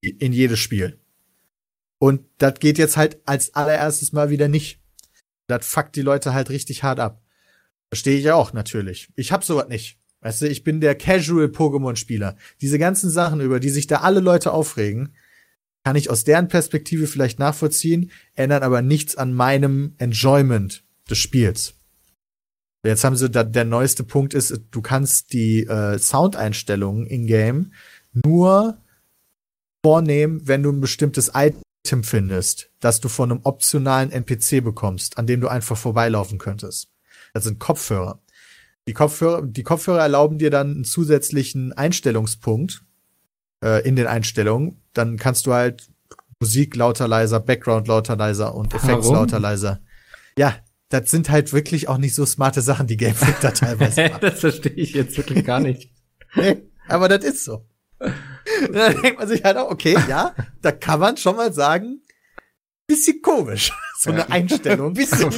[0.00, 0.98] In jedes Spiel.
[1.98, 4.80] Und das geht jetzt halt als allererstes mal wieder nicht.
[5.46, 7.22] Das fuckt die Leute halt richtig hart ab.
[7.88, 9.08] Verstehe ich ja auch natürlich.
[9.14, 9.98] Ich hab sowas nicht.
[10.20, 12.36] Weißt du, ich bin der Casual Pokémon-Spieler.
[12.60, 15.14] Diese ganzen Sachen, über die sich da alle Leute aufregen,
[15.84, 21.74] kann ich aus deren Perspektive vielleicht nachvollziehen, ändern aber nichts an meinem Enjoyment des Spiels.
[22.84, 27.72] Jetzt haben sie da, der neueste Punkt ist, du kannst die äh, Soundeinstellungen in-game
[28.12, 28.78] nur
[29.84, 35.26] vornehmen, wenn du ein bestimmtes Item findest, das du von einem optionalen NPC bekommst, an
[35.26, 36.88] dem du einfach vorbeilaufen könntest.
[37.34, 38.20] Das sind Kopfhörer.
[38.88, 42.84] Die Kopfhörer, die Kopfhörer erlauben dir dann einen zusätzlichen Einstellungspunkt
[43.62, 44.80] äh, in den Einstellungen.
[44.92, 45.88] Dann kannst du halt
[46.40, 49.14] Musik lauter, leiser, Background lauter, leiser und Effekts Warum?
[49.14, 49.80] lauter, leiser.
[50.38, 50.56] Ja,
[50.88, 54.22] das sind halt wirklich auch nicht so smarte Sachen, die Game Freak da teilweise macht.
[54.22, 55.90] das verstehe ich jetzt wirklich gar nicht.
[56.34, 57.66] Nee, aber das ist so.
[58.72, 62.02] Da denkt man sich halt auch, okay, ja, da kann man schon mal sagen,
[62.86, 63.72] bisschen komisch.
[63.98, 64.92] So eine Einstellung.
[64.92, 65.32] Bisschen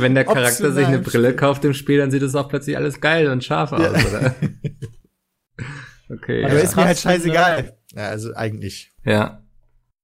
[0.00, 3.00] Wenn der Charakter sich eine Brille kauft im Spiel, dann sieht es auch plötzlich alles
[3.00, 4.34] geil und scharf aus, oder?
[6.10, 6.44] Okay.
[6.44, 6.60] Aber ja.
[6.60, 7.78] ist mir halt scheißegal.
[7.94, 8.92] Ja, also eigentlich.
[9.04, 9.43] ja.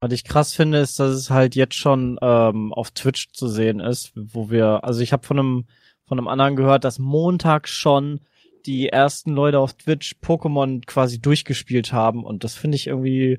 [0.01, 3.81] Was ich krass finde, ist, dass es halt jetzt schon ähm, auf Twitch zu sehen
[3.81, 5.65] ist, wo wir, also ich habe von einem
[6.07, 8.21] von einem anderen gehört, dass Montag schon
[8.67, 13.39] die ersten Leute auf Twitch Pokémon quasi durchgespielt haben und das finde ich irgendwie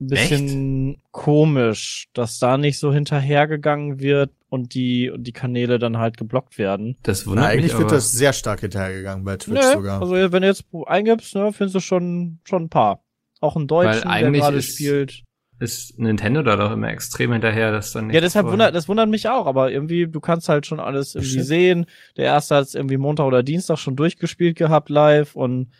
[0.00, 5.98] ein bisschen komisch, dass da nicht so hinterhergegangen wird und die und die Kanäle dann
[5.98, 6.96] halt geblockt werden.
[7.02, 7.94] Das Na, wundert eigentlich mich wird aber.
[7.96, 10.00] das sehr stark hinterhergegangen bei Twitch Nö, sogar.
[10.02, 13.02] Also wenn du jetzt eingibst, ne, findest du schon schon ein paar.
[13.40, 15.22] Auch ein Deutschen, der eigentlich gerade ist- spielt.
[15.60, 19.08] Ist Nintendo da doch immer extrem hinterher, dass dann nicht Ja, deshalb wundert, das wundert
[19.08, 21.46] mich auch, aber irgendwie, du kannst halt schon alles irgendwie Stimmt.
[21.46, 21.86] sehen.
[22.16, 25.70] Der erste hat es irgendwie Montag oder Dienstag schon durchgespielt gehabt live und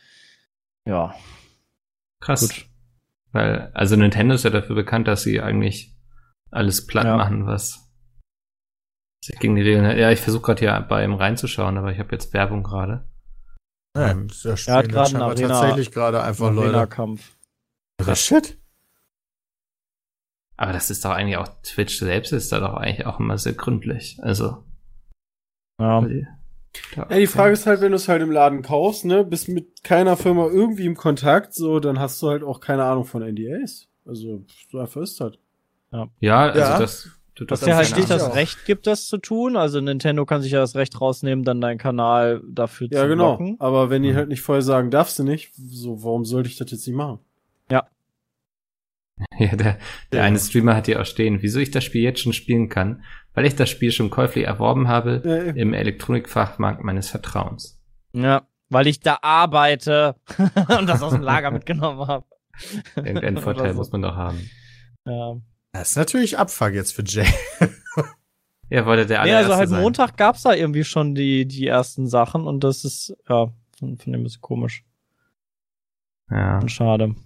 [0.86, 1.14] ja.
[2.20, 2.40] krass.
[2.48, 2.66] Gut.
[3.32, 5.94] Weil, also Nintendo ist ja dafür bekannt, dass sie eigentlich
[6.50, 7.16] alles platt Ja.
[7.16, 7.88] machen, was
[9.24, 9.96] sich gegen die Regeln.
[9.98, 13.08] Ja, ich versuche gerade hier bei ihm reinzuschauen, aber ich habe jetzt Werbung gerade.
[13.96, 16.68] Ja, Ähm, da hat gerade Arena- tatsächlich gerade einfach Leute.
[16.70, 17.36] Arena-Kampf.
[18.02, 18.56] Was shit?
[20.60, 23.54] Aber das ist doch eigentlich auch, Twitch selbst ist da doch eigentlich auch immer sehr
[23.54, 24.18] gründlich.
[24.20, 24.58] Also.
[25.80, 26.06] Ja.
[26.96, 29.82] Ja, die Frage ist halt, wenn du es halt im Laden kaufst, ne, bist mit
[29.82, 33.88] keiner Firma irgendwie im Kontakt, so, dann hast du halt auch keine Ahnung von NDAs.
[34.04, 35.38] Also, so einfach ist halt.
[36.20, 36.78] Ja, also Ja.
[36.78, 37.08] das.
[37.34, 38.34] Du Dass dir halt nicht das.
[38.34, 39.56] Recht gibt, das zu tun.
[39.56, 43.36] Also Nintendo kann sich ja das Recht rausnehmen, dann deinen Kanal dafür Ja, zu genau.
[43.36, 43.56] blocken.
[43.60, 44.16] Aber wenn die Mhm.
[44.16, 47.18] halt nicht vorher sagen, darfst du nicht, so, warum sollte ich das jetzt nicht machen?
[47.70, 47.86] Ja,
[49.38, 49.78] der, der
[50.20, 50.22] Ja.
[50.22, 53.02] eine Streamer hat hier auch stehen, wieso ich das Spiel jetzt schon spielen kann,
[53.34, 57.78] weil ich das Spiel schon käuflich erworben habe Äh, im Elektronikfachmarkt meines Vertrauens.
[58.12, 60.16] Ja, weil ich da arbeite
[60.78, 62.24] und das aus dem Lager mitgenommen habe.
[62.96, 63.78] Irgendeinen Vorteil so.
[63.78, 64.50] muss man doch haben.
[65.06, 65.36] Ja.
[65.72, 67.26] Das ist natürlich Abfuck jetzt für Jay.
[68.72, 69.82] Ja, wollte der Nee, allererste also halt sein.
[69.82, 74.12] Montag gab's da irgendwie schon die, die ersten Sachen und das ist, ja, von, von
[74.12, 74.84] dem ist komisch
[76.30, 76.60] Ja.
[76.60, 77.16] und schade.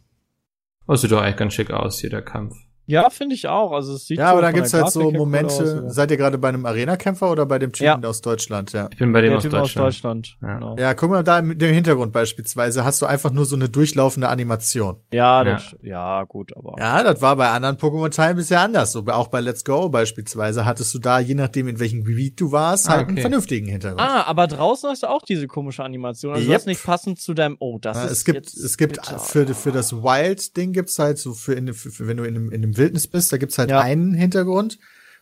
[0.87, 2.57] Oh, sieht doch eigentlich ganz schick aus hier, der Kampf.
[2.87, 3.73] Ja, finde ich auch.
[3.73, 5.55] Also es sieht Ja, so aber dann gibt's halt so Momente.
[5.55, 5.89] aus, ja.
[5.91, 8.09] Seid ihr gerade bei einem Arena-Kämpfer oder bei dem Typen Ja.
[8.09, 8.73] aus Deutschland?
[8.73, 8.89] Ja.
[8.93, 9.87] Ich bin bei dem aus Typ Deutschland.
[9.89, 10.37] aus Deutschland.
[10.43, 10.55] Ja.
[10.55, 10.77] Genau.
[10.79, 14.29] Ja, guck mal da im, im Hintergrund beispielsweise hast du einfach nur so eine durchlaufende
[14.29, 14.97] Animation.
[15.13, 15.45] Ja, Ja.
[15.55, 16.75] das, ja, gut, aber.
[16.79, 18.93] Ja, das war bei anderen Pokémon-Teilen bisher anders.
[18.93, 22.53] So, auch bei Let's Go beispielsweise hattest du da, je nachdem in welchem Gebiet du
[22.53, 23.21] warst, Ah, halt einen okay.
[23.23, 24.01] vernünftigen Hintergrund.
[24.01, 26.33] Ah, aber draußen hast du auch diese komische Animation.
[26.35, 26.53] Also Yep.
[26.53, 27.57] das ist nicht passend zu deinem.
[27.61, 28.11] Oh, das Ja, ist.
[28.13, 29.19] es gibt, jetzt es gibt bitter.
[29.19, 32.51] für, für das Wild-Ding gibt's halt so für, in, für, für wenn du in einem,
[32.53, 33.81] in einem Wildnis bist, da gibt's halt Ja.
[33.81, 34.79] einen Hintergrund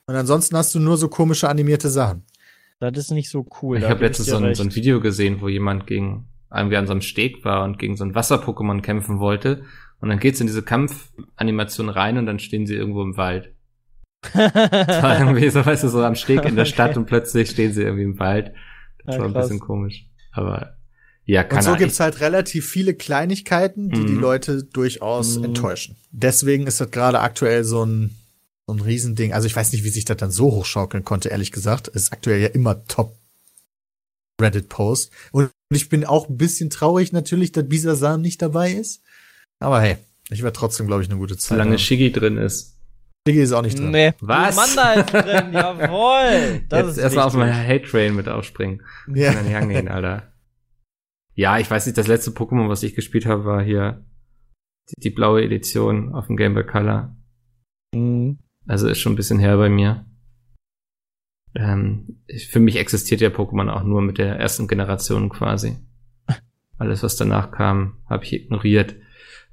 [0.06, 2.24] und ansonsten hast du nur so komische animierte Sachen.
[2.80, 3.78] Das ist nicht so cool.
[3.78, 6.92] Ich habe letztens so ein, so ein Video gesehen, wo jemand gegen irgendwie an so
[6.92, 9.62] einem Steg war und gegen so ein Wasser-Pokémon kämpfen wollte.
[10.00, 13.54] Und dann geht's in diese Kampfanimation rein und dann stehen sie irgendwo im Wald.
[14.34, 16.98] Das war irgendwie so, weißt du, so am Steg in der Stadt Okay.
[16.98, 18.52] und plötzlich stehen sie irgendwie im Wald.
[19.04, 19.44] Das Ja, war ein krass.
[19.46, 20.06] bisschen komisch.
[20.32, 20.74] Aber
[21.24, 24.20] ja, kann Und so er- gibt's halt relativ viele Kleinigkeiten, die die Mhm.
[24.20, 25.44] Leute durchaus Mhm.
[25.44, 25.96] enttäuschen.
[26.10, 28.16] Deswegen ist das gerade aktuell so ein,
[28.66, 29.32] so ein Riesending.
[29.32, 31.88] Also ich weiß nicht, wie sich das dann so hochschaukeln konnte, ehrlich gesagt.
[31.88, 33.14] Es ist aktuell ja immer top
[34.40, 35.12] Reddit-Post.
[35.30, 39.02] Und ich bin auch ein bisschen traurig natürlich, dass Bisasam nicht dabei ist.
[39.60, 39.96] Aber hey,
[40.30, 41.50] ich werde trotzdem, glaube ich, eine gute Zeit.
[41.58, 41.78] solange.
[41.78, 42.76] Shiggy drin ist.
[43.28, 43.92] Diggi ist auch nicht drin.
[43.92, 44.12] Nee.
[44.20, 44.56] Was?
[44.56, 46.62] Manda ist drin, jawohl.
[46.68, 48.82] Das Jetzt ist erstmal auf meinen Hate-Train mit aufspringen.
[49.14, 49.32] Ja.
[49.32, 50.31] Kann nicht angehen, Alter.
[51.34, 54.04] Ja, ich weiß nicht, das letzte Pokémon, was ich gespielt habe, war hier
[54.90, 57.16] die, die blaue Edition auf dem Game Boy Color.
[57.94, 58.38] Mhm.
[58.66, 60.06] Also ist schon ein bisschen her bei mir.
[61.54, 65.76] Ähm, für mich existiert ja Pokémon auch nur mit der ersten Generation quasi.
[66.78, 68.96] Alles, was danach kam, habe ich ignoriert.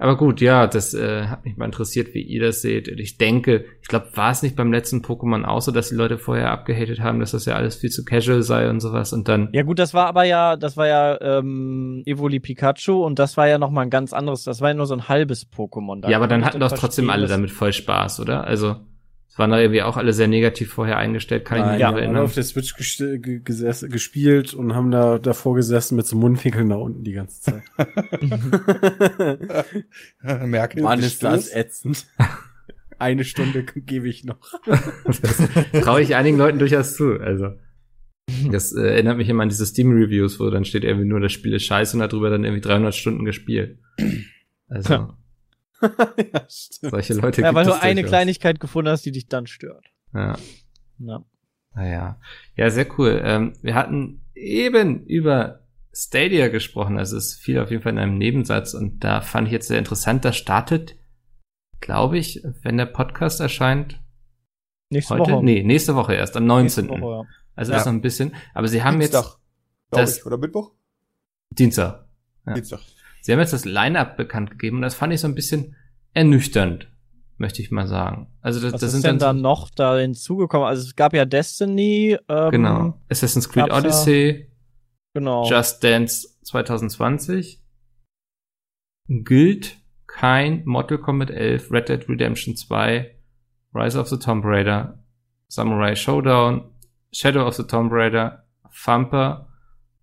[0.02, 2.88] Aber gut, ja, das äh, hat mich mal interessiert, wie ihr das seht.
[2.88, 5.96] Und ich denke, ich glaube, war es nicht beim letzten Pokémon auch so, dass die
[5.96, 9.28] Leute vorher abgehatet haben, dass das ja alles viel zu casual sei und sowas und
[9.28, 9.50] dann.
[9.52, 13.50] Ja gut, das war aber ja, das war ja ähm, Evoli Pikachu und das war
[13.50, 16.00] ja noch mal ein ganz anderes, das war ja nur so ein halbes Pokémon.
[16.02, 18.46] Da ja, aber dann hatten doch trotzdem alle damit voll Spaß, oder?
[18.46, 18.78] Also,
[19.38, 21.88] waren da irgendwie auch alle sehr negativ vorher eingestellt, kann ich mich Nein, nicht ja,
[21.90, 22.24] mehr alle erinnern.
[22.24, 27.04] auf der Switch gesessen, gespielt und haben da davor gesessen mit so Mundwinkeln nach unten
[27.04, 27.64] die ganze Zeit.
[30.46, 30.84] Merkel.
[30.84, 32.08] Mann, ist das ätzend.
[33.00, 34.60] Eine Stunde gebe ich noch.
[34.66, 37.18] Das traue ich einigen Leuten durchaus zu.
[37.18, 37.54] Also,
[38.52, 41.54] das äh, erinnert mich immer an diese Steam-Reviews, wo dann steht irgendwie nur, das Spiel
[41.54, 43.80] ist scheiße und darüber dann irgendwie 300 Stunden gespielt.
[44.68, 45.14] Also,
[46.34, 46.92] ja, stimmt.
[46.92, 48.10] solche Leute Ja, gibt weil du eine durchaus.
[48.10, 49.86] Kleinigkeit gefunden hast, die dich dann stört.
[50.14, 50.36] Ja.
[51.00, 51.24] Ja.
[51.76, 52.20] Naja.
[52.56, 53.22] Ja, sehr cool.
[53.24, 58.18] Ähm, wir hatten eben über Stadia gesprochen, also es fiel auf jeden Fall in einem
[58.18, 60.96] Nebensatz und da fand ich jetzt sehr interessant, da startet,
[61.80, 64.02] glaube ich, wenn der Podcast erscheint,
[64.90, 65.46] Nächste heute, Woche.
[65.46, 66.86] nee, nächste Woche erst, am 19.
[66.88, 67.24] Nächste Woche, ja.
[67.56, 67.78] Also Ja.
[67.80, 69.38] ist noch ein bisschen, aber sie haben jetzt Dienstag,
[69.92, 70.72] glaub das- ich, oder Mittwoch?
[71.52, 72.06] Dienstag.
[72.46, 72.54] Ja.
[72.54, 72.80] Dienstag.
[73.22, 75.76] Sie haben jetzt das Line-Up bekannt gegeben und das fand ich so ein bisschen
[76.14, 76.90] ernüchternd,
[77.38, 78.28] möchte ich mal sagen.
[78.42, 80.68] Also das, Was das ist sind denn dann da noch da hinzugekommen?
[80.68, 82.18] Also es gab ja Destiny.
[82.28, 84.48] Ähm, genau Assassin's Creed Odyssey,
[85.14, 85.50] Genau.
[85.50, 87.62] Just Dance 2020,
[89.24, 89.78] Guild,
[90.08, 93.16] kein Mortal Kombat 11, Red Dead Redemption 2,
[93.74, 95.04] Rise of the Tomb Raider,
[95.48, 96.70] Samurai Showdown,
[97.12, 98.46] Shadow of the Tomb Raider,
[98.86, 99.48] Thumper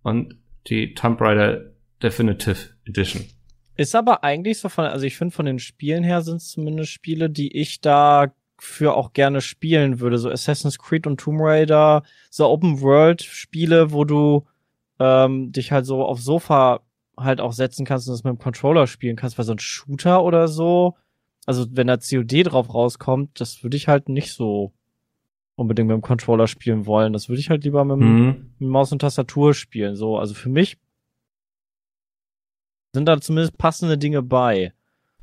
[0.03, 0.35] und
[0.67, 1.71] die Tomb Raider
[2.03, 3.23] Definitive Edition.
[3.75, 6.91] Ist aber eigentlich so von, also ich finde von den Spielen her sind es zumindest
[6.91, 10.17] Spiele, die ich da für auch gerne spielen würde.
[10.17, 14.45] So Assassin's Creed und Tomb Raider, so Open World Spiele, wo du
[14.99, 16.79] ähm, dich halt so aufs Sofa
[17.15, 20.23] halt auch setzen kannst und das mit dem Controller spielen kannst, weil so ein Shooter
[20.23, 20.95] oder so,
[21.45, 24.73] also wenn da COD drauf rauskommt, das würde ich halt nicht so
[25.55, 27.13] unbedingt mit dem Controller spielen wollen.
[27.13, 28.51] Das würde ich halt lieber mit, Mhm.
[28.59, 29.95] mit Maus und Tastatur spielen.
[29.95, 30.77] So, also für mich
[32.93, 34.73] sind da zumindest passende Dinge bei.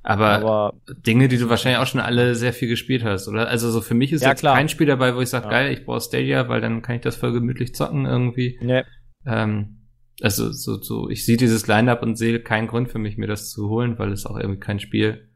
[0.02, 0.74] Aber, Aber
[1.06, 3.48] Dinge, die du wahrscheinlich auch schon alle sehr viel gespielt hast, oder?
[3.48, 4.54] Also so für mich ist Ja, jetzt klar.
[4.54, 5.50] kein Spiel dabei, wo ich sage, Ja.
[5.50, 8.58] geil, ich brauche Stadia, weil dann kann ich das voll gemütlich zocken irgendwie.
[8.60, 8.84] ne,
[9.26, 9.78] Ähm,
[10.20, 13.48] also so, so, ich sehe dieses Line-Up und sehe keinen Grund für mich, mir das
[13.50, 15.28] zu holen, weil es auch irgendwie kein Spiel.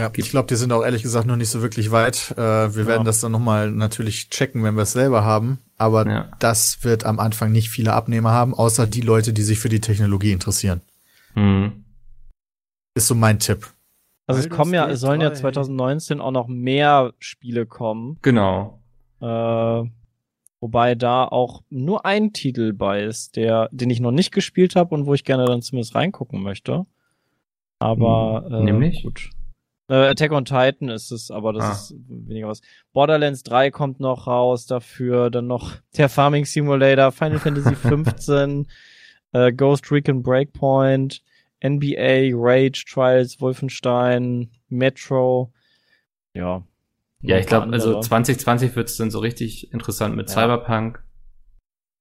[0.00, 2.32] Ja, ich glaube, die sind auch ehrlich gesagt noch nicht so wirklich weit.
[2.32, 2.36] Äh,
[2.74, 2.86] wir Ja.
[2.88, 5.58] werden das dann nochmal natürlich checken, wenn wir es selber haben.
[5.76, 6.30] Aber Ja.
[6.40, 9.80] das wird am Anfang nicht viele Abnehmer haben, außer die Leute, die sich für die
[9.80, 10.80] Technologie interessieren.
[11.34, 11.84] Hm.
[12.94, 13.66] Ist so mein Tipp.
[14.26, 15.36] also es kommen ja, es sollen ja 3.
[15.36, 18.18] 2019 auch noch mehr Spiele kommen.
[18.22, 18.80] Genau.
[19.20, 19.84] Äh,
[20.60, 24.94] wobei da auch nur ein Titel bei ist, der, den ich noch nicht gespielt habe
[24.94, 26.86] und wo ich gerne dann zumindest reingucken möchte.
[27.78, 29.02] Aber Hm, äh, nämlich?
[29.04, 29.30] gut.
[29.90, 31.72] Äh, Attack on Titan ist es, aber das Ah.
[31.72, 32.60] ist weniger was.
[32.92, 38.66] Borderlands 3 kommt noch raus dafür, dann noch der Farming Simulator, Final Fantasy 15,
[39.32, 41.22] äh, Ghost Recon Breakpoint,
[41.62, 45.52] NBA, Rage, Trials, Wolfenstein, Metro.
[46.34, 46.62] Ja,
[47.20, 48.02] Ja, ich glaube, also andere.
[48.02, 50.34] 2020 wird's dann so richtig interessant mit Ja.
[50.34, 51.02] Cyberpunk.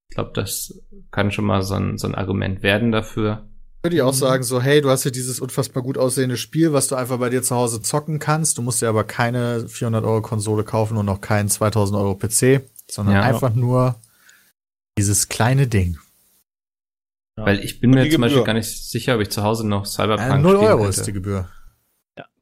[0.10, 0.80] Ich glaube, das
[1.12, 3.48] kann schon mal so ein, so ein Argument werden dafür.
[3.84, 6.88] Würde ich auch sagen, so, hey, du hast hier dieses unfassbar gut aussehende Spiel, was
[6.88, 8.58] du einfach bei dir zu Hause zocken kannst.
[8.58, 12.62] Du musst dir aber keine 400 Euro Konsole kaufen und auch keinen 2000 Euro PC,
[12.90, 13.22] sondern Ja.
[13.22, 13.96] einfach nur
[14.98, 15.98] dieses kleine Ding.
[17.38, 17.46] Ja.
[17.46, 20.32] Weil ich bin mir zum Beispiel gar nicht sicher, ob ich zu Hause noch Cyberpunk
[20.34, 21.48] Äh, 0 spielen Euro ist die Gebühr.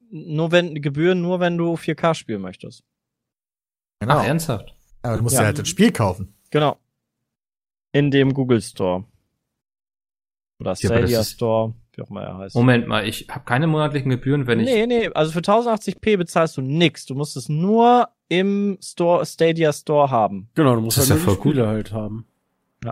[0.10, 2.84] Nur wenn, Gebühren nur wenn du 4K spielen möchtest.
[4.00, 4.20] Genau.
[4.20, 4.74] Ach, ernsthaft?
[5.02, 5.42] aber du musst Ja.
[5.42, 6.34] dir halt das Spiel kaufen.
[6.52, 6.78] Genau.
[7.92, 9.04] In dem Google Store.
[10.60, 12.56] Oder Ja, Stadia ist- Store, wie auch immer er heißt.
[12.56, 14.68] Moment mal, ich habe keine monatlichen Gebühren, wenn ich.
[14.68, 17.06] nee, nee, also für 1080p bezahlst du nix.
[17.06, 20.50] Du musst es nur im Store, Stadia Store haben.
[20.56, 22.26] Genau, du musst Das halt ja voll Spiele halt haben.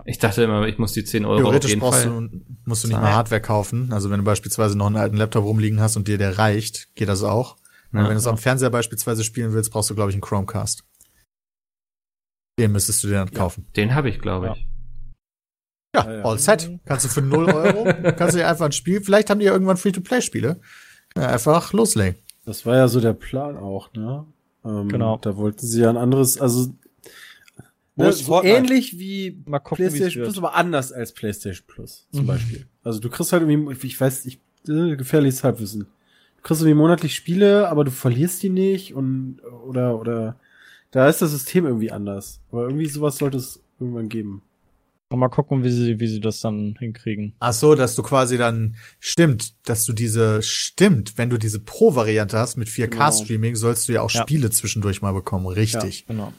[0.05, 2.29] Ich dachte immer, ich muss die 10 Euro auf Theoretisch jeden brauchst Fall.
[2.29, 3.91] du, musst du nicht mal Hardware kaufen.
[3.93, 7.09] Also wenn du beispielsweise noch einen alten Laptop rumliegen hast und dir der reicht, geht
[7.09, 7.57] das auch.
[7.91, 7.99] Ja.
[8.03, 10.83] wenn du es am Fernseher beispielsweise spielen willst, brauchst du, glaube ich, einen Chromecast.
[12.59, 13.67] Den müsstest du dir dann kaufen.
[13.75, 14.53] Den habe ich, glaube Ja.
[14.53, 14.67] ich.
[15.95, 16.23] Ja, Ja, ja.
[16.25, 16.71] all set.
[16.85, 17.83] Kannst du für 0 Euro,
[18.17, 20.59] kannst du dir einfach ein Spiel, vielleicht haben die ja irgendwann Free-to-Play-Spiele.
[21.15, 22.15] Ja, einfach loslegen.
[22.45, 24.25] Das war ja so der Plan auch, ne?
[24.65, 25.17] Ähm, Genau.
[25.17, 26.73] Da wollten sie ja ein anderes, also
[27.95, 28.55] ne, ist so Fortnite?
[28.57, 30.25] ähnlich wie Mal gucken, PlayStation wird.
[30.33, 32.27] Plus, aber anders als PlayStation Plus zum Mhm.
[32.27, 32.65] Beispiel.
[32.83, 35.81] Also du kriegst halt irgendwie, ich weiß, ich äh, gefährliches Halbwissen.
[36.37, 40.39] Du kriegst irgendwie monatlich Spiele, aber du verlierst die nicht und oder oder
[40.91, 42.39] da ist das System irgendwie anders.
[42.51, 44.41] Aber irgendwie sowas sollte es irgendwann geben.
[45.09, 47.33] Mal gucken, wie sie, wie sie das dann hinkriegen.
[47.37, 52.35] Ach so, dass du quasi dann, stimmt, dass du diese, stimmt, wenn du diese Pro-Variante
[52.35, 54.21] hast mit 4K-Streaming, sollst du ja auch Ja.
[54.23, 56.07] Spiele zwischendurch mal bekommen, richtig.
[56.07, 56.33] Genau.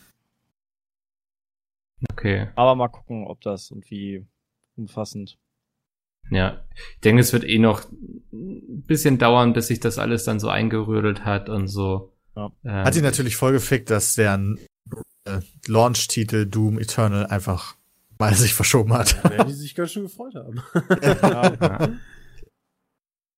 [2.12, 2.48] Okay.
[2.54, 4.26] Aber mal gucken, ob das und wie
[4.76, 5.38] umfassend.
[6.30, 6.64] Ja.
[6.94, 7.84] Ich denke, es wird eh noch
[8.32, 12.12] ein bisschen dauern, bis sich das alles dann so eingerödelt hat und so.
[12.36, 12.50] Ja.
[12.64, 14.58] Ähm, Hat ihn natürlich voll gefickt, dass deren
[15.24, 17.76] äh, Launch-Titel Doom Eternal einfach
[18.18, 19.22] mal sich verschoben hat.
[19.24, 20.62] Werden die sich ganz schön gefreut haben.
[21.02, 21.54] ja.
[21.60, 21.88] ja,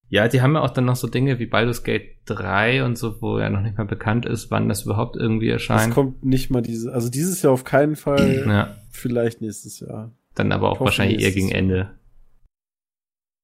[0.09, 3.39] die haben ja auch dann noch so Dinge wie Baldur's Gate 3 und so, wo
[3.39, 5.95] ja noch nicht mal bekannt ist, wann das überhaupt irgendwie Das erscheint.
[5.95, 10.13] kommt nicht mal diese, also dieses Jahr auf keinen Fall, Ja, vielleicht nächstes Jahr.
[10.35, 11.99] dann aber auch wahrscheinlich eher gegen Ende.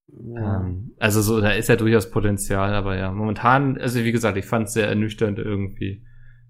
[0.08, 0.60] Ja.
[0.60, 4.44] Ähm, also so, da ist ja durchaus Potenzial, aber ja, momentan, also wie gesagt, ich
[4.44, 6.04] fand es sehr ernüchternd irgendwie.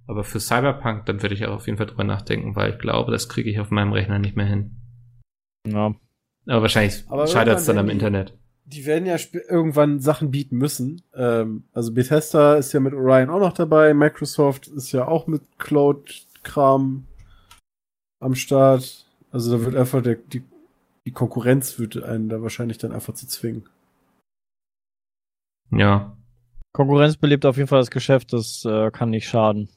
[0.07, 3.13] Aber für Cyberpunk, dann werde ich auch auf jeden Fall drüber nachdenken, weil ich glaube,
[3.13, 4.73] das kriege ich auf meinem Rechner nicht mehr hin.
[5.67, 5.95] Ja.
[6.47, 8.39] Aber wahrscheinlich scheitert es dann am irgendwann, wenn Internet.
[8.65, 9.17] Die werden ja
[9.49, 11.03] irgendwann Sachen bieten müssen.
[11.15, 15.43] Ähm, also Bethesda ist ja mit Orion auch noch dabei, Microsoft ist ja auch mit
[15.59, 17.07] Cloud-Kram
[18.21, 19.07] am Start.
[19.31, 20.43] Also da wird einfach der, die,
[21.07, 23.69] die Konkurrenz wird einen da wahrscheinlich dann einfach zu zwingen.
[25.71, 26.17] Ja.
[26.73, 29.69] Konkurrenz belebt auf jeden Fall das Geschäft, das äh, kann nicht schaden.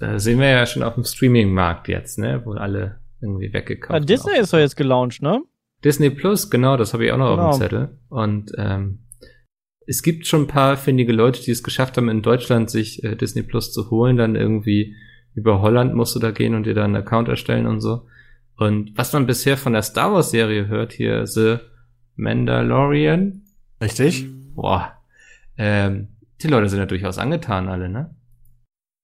[0.00, 2.42] Äh, sehen wir ja schon auf dem Streaming-Markt jetzt, ne?
[2.44, 5.42] Wo alle irgendwie weggekauft Ja, Disney ist doch jetzt gelauncht, ne?
[5.84, 7.48] Disney Plus, genau, das habe ich auch noch Genau.
[7.48, 7.98] auf dem Zettel.
[8.08, 9.00] Und ähm,
[9.86, 13.16] es gibt schon ein paar findige Leute, die es geschafft haben, in Deutschland sich äh,
[13.16, 14.16] Disney Plus zu holen.
[14.16, 14.94] Dann irgendwie
[15.34, 18.06] über Holland musst du da gehen und dir da einen Account erstellen und so.
[18.56, 21.58] Und was man bisher von der Star Wars Serie hört, hier The
[22.16, 23.42] Mandalorian,
[23.80, 24.26] Richtig?
[24.54, 24.96] boah,
[25.56, 26.08] ähm,
[26.42, 28.14] die Leute sind ja durchaus angetan alle, ne?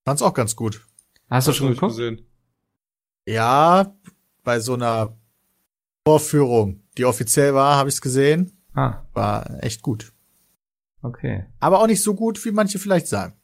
[0.07, 0.83] Fand's auch ganz gut.
[1.31, 1.97] Hast du Hast schon du nicht geguckt?
[1.97, 2.27] gesehen?
[3.27, 3.95] Ja,
[4.45, 5.17] bei so einer
[6.11, 8.53] Vorführung, die offiziell war, habe ich's gesehen.
[8.75, 10.13] Ah, War echt gut.
[11.03, 11.47] okay.
[11.59, 13.35] Aber auch nicht so gut, wie manche vielleicht sagen.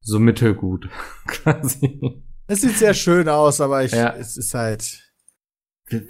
[0.00, 0.88] So mittelgut,
[1.26, 2.22] quasi.
[2.46, 4.14] Es sieht sehr schön aus, aber ich, Ja.
[4.14, 5.04] es ist halt,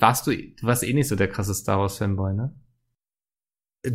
[0.01, 2.53] Warst du, du warst eh nicht so der krasse Star Wars Fanboy, ne?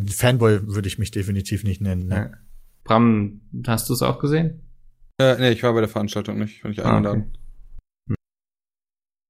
[0.08, 2.08] Fanboy würde ich mich definitiv nicht nennen.
[2.08, 2.14] Ne?
[2.32, 2.38] Ja.
[2.84, 4.62] Bram, hast du es auch gesehen?
[5.20, 7.36] Äh, nee, ich war bei der Veranstaltung nicht, bin ich Ah, eingeladen.
[8.08, 8.16] Hm.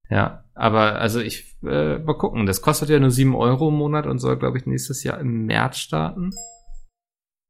[0.09, 2.47] Ja, aber also ich äh, mal gucken.
[2.47, 5.47] Das kostet ja nur 7 Euro im Monat und soll, glaube ich, nächstes Jahr im
[5.47, 6.31] März starten.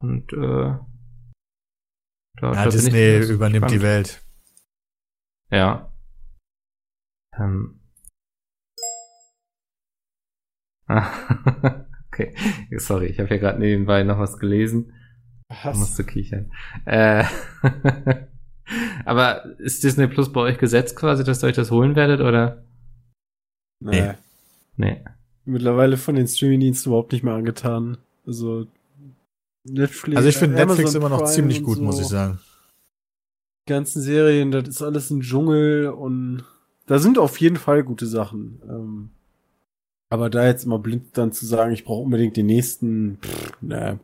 [0.00, 0.78] Und äh,
[2.40, 3.82] da, Ja, ich Disney ganz übernimmt die gespannt.
[3.82, 4.22] Welt.
[5.50, 5.92] Ja.
[7.38, 7.80] Ähm.
[10.86, 11.11] Ah,
[12.09, 12.34] okay,
[12.76, 14.92] sorry, ich habe hier gerade nebenbei noch was gelesen.
[15.62, 16.52] Da musst du kichern.
[16.84, 17.24] Äh,
[19.05, 22.64] aber ist Disney Plus bei euch gesetzt quasi, dass ihr euch das holen werdet, oder?
[23.81, 24.12] Nee.
[24.77, 25.05] Nee.
[25.45, 27.99] Mittlerweile von den Streamingdiensten überhaupt nicht mehr angetan.
[28.27, 28.66] Also
[29.64, 30.16] Netflix.
[30.16, 31.83] Also ich finde Netflix immer noch Prime ziemlich gut, so.
[31.83, 32.39] muss ich sagen.
[33.66, 36.45] Die ganzen Serien, das ist alles ein Dschungel und
[36.87, 38.61] da sind auf jeden Fall gute Sachen.
[38.68, 39.11] Ähm,
[40.11, 43.99] aber da jetzt immer blind dann zu sagen, ich brauche unbedingt den nächsten, pff, ne.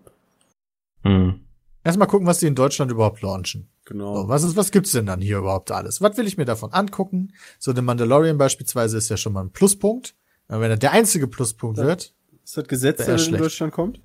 [1.03, 1.41] Hm.
[1.83, 3.69] Erstmal gucken, was die in Deutschland überhaupt launchen.
[3.87, 4.15] Genau.
[4.23, 6.01] So, was ist, was gibt's denn dann hier überhaupt alles?
[6.01, 7.33] Was will ich mir davon angucken?
[7.59, 10.15] So, The Mandalorian beispielsweise ist ja schon mal ein Pluspunkt.
[10.49, 11.85] Aber wenn er der einzige Pluspunkt Ja.
[11.87, 12.13] wird,
[12.45, 13.37] Ist das Gesetz, der in.
[13.39, 14.01] Deutschland kommt?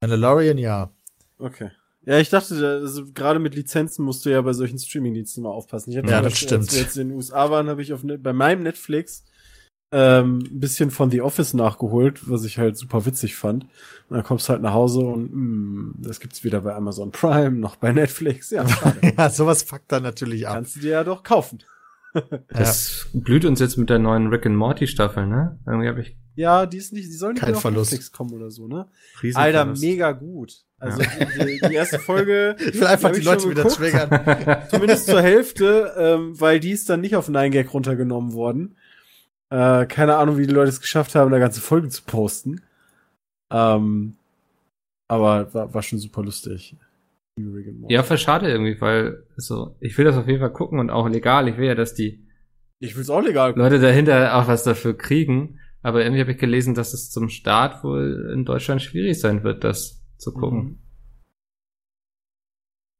[0.00, 0.90] Mandalorian ja.
[1.38, 1.70] Okay.
[2.06, 5.50] Ja, ich dachte, da- also, gerade mit Lizenzen musst du ja bei solchen Streamingdiensten mal
[5.50, 5.90] aufpassen.
[5.90, 6.62] Ich hatte Ja, das stimmt.
[6.62, 9.24] Als wir jetzt in den USA waren, habe ich auf bei meinem Netflix
[9.90, 13.64] ähm, ein bisschen von The Office nachgeholt, was ich halt super witzig fand.
[14.08, 17.52] Und dann kommst du halt nach Hause und mh, das gibt's weder bei Amazon Prime
[17.58, 18.50] noch bei Netflix.
[18.50, 18.66] Ja,
[19.16, 20.54] ja, sowas fuckt dann natürlich ab.
[20.54, 21.58] kannst du dir ja doch kaufen.
[22.48, 25.58] Das blüht uns jetzt mit der neuen Rick and Morty Staffel, ne?
[25.66, 27.92] Irgendwie habe ich Ja, die ist nicht, die sollen nicht Kein auf Verlust.
[27.92, 28.88] Netflix kommen oder so, ne?
[29.34, 30.64] Alter, mega gut.
[30.78, 32.56] Also die, die erste Folge.
[32.60, 34.62] Ich will einfach die schon Leute wieder triggern.
[34.70, 38.76] Zumindest zur Hälfte, ähm, weil die ist dann nicht auf 9gag runtergenommen worden.
[39.50, 42.60] Äh, keine Ahnung, wie die Leute es geschafft haben, da ganze Folgen zu posten.
[43.50, 44.16] Ähm,
[45.08, 46.76] aber war, war schon super lustig.
[47.88, 51.08] Ja, voll schade irgendwie, weil also ich will das auf jeden Fall gucken und auch
[51.08, 51.48] legal.
[51.48, 52.26] Ich will ja, dass die
[52.80, 53.54] Ich will's auch legal.
[53.56, 55.58] Leute dahinter auch was dafür kriegen.
[55.80, 59.62] Aber irgendwie habe ich gelesen, dass es zum Start wohl in Deutschland schwierig sein wird,
[59.62, 60.58] das zu gucken.
[60.64, 60.78] Mhm.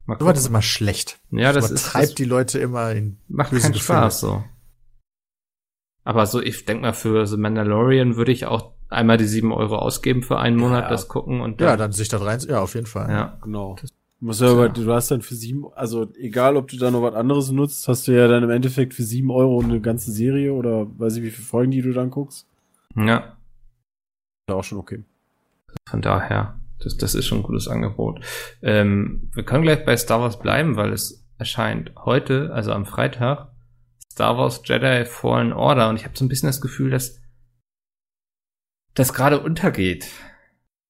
[0.07, 0.55] Mal So was ist gucken.
[0.55, 1.19] immer schlecht.
[1.33, 3.19] Ja, das ist treibt das die Leute immer in.
[3.27, 3.81] macht keinen Gefühle.
[3.81, 4.45] Spaß so.
[6.05, 9.77] Aber so, ich denk mal, für The Mandalorian würde ich auch einmal die sieben Euro
[9.77, 10.89] ausgeben für einen Monat, Ja.
[10.89, 12.41] das gucken und Ja, dann sich da rein.
[12.49, 13.11] Ja, auf jeden Fall.
[13.11, 13.39] ja.
[13.43, 13.77] Genau.
[14.21, 17.03] Du musst ja, aber, du hast dann für sieben, also egal, ob du da noch
[17.03, 20.53] was anderes nutzt, hast du ja dann im Endeffekt für sieben Euro eine ganze Serie
[20.55, 22.47] oder weiß ich, wie viele Folgen, die du dann guckst.
[22.97, 23.37] Ja,
[24.49, 25.05] Ja, auch schon okay.
[25.89, 28.21] von daher, das, das ist schon ein gutes Angebot.
[28.63, 33.49] Ähm, wir können gleich bei Star Wars bleiben, weil es erscheint heute, also am Freitag,
[34.19, 37.21] Star Wars Jedi Fallen Order und ich habe so ein bisschen das Gefühl, dass
[38.95, 40.09] das gerade untergeht.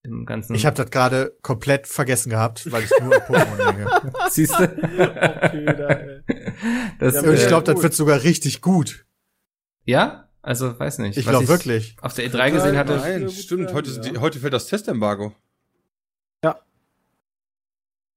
[0.02, 0.54] Im ganzen.
[0.54, 4.12] Ich habe das gerade komplett vergessen gehabt, weil ich nur an Pokémon denke.
[4.30, 4.62] siehst du?
[4.64, 6.00] Okay, da,
[7.00, 9.04] das, Ja, ich äh, glaube, das wird sogar richtig gut.
[9.84, 11.18] ja, also weiß nicht.
[11.18, 11.98] Ich glaube wirklich.
[12.00, 12.96] Auf der E3 gesehen hatte.
[12.96, 13.24] Nein.
[13.24, 13.74] Nein, stimmt.
[13.74, 13.98] Heute, ja.
[13.98, 15.34] die, heute fällt das Testembargo.
[16.40, 16.54] Ist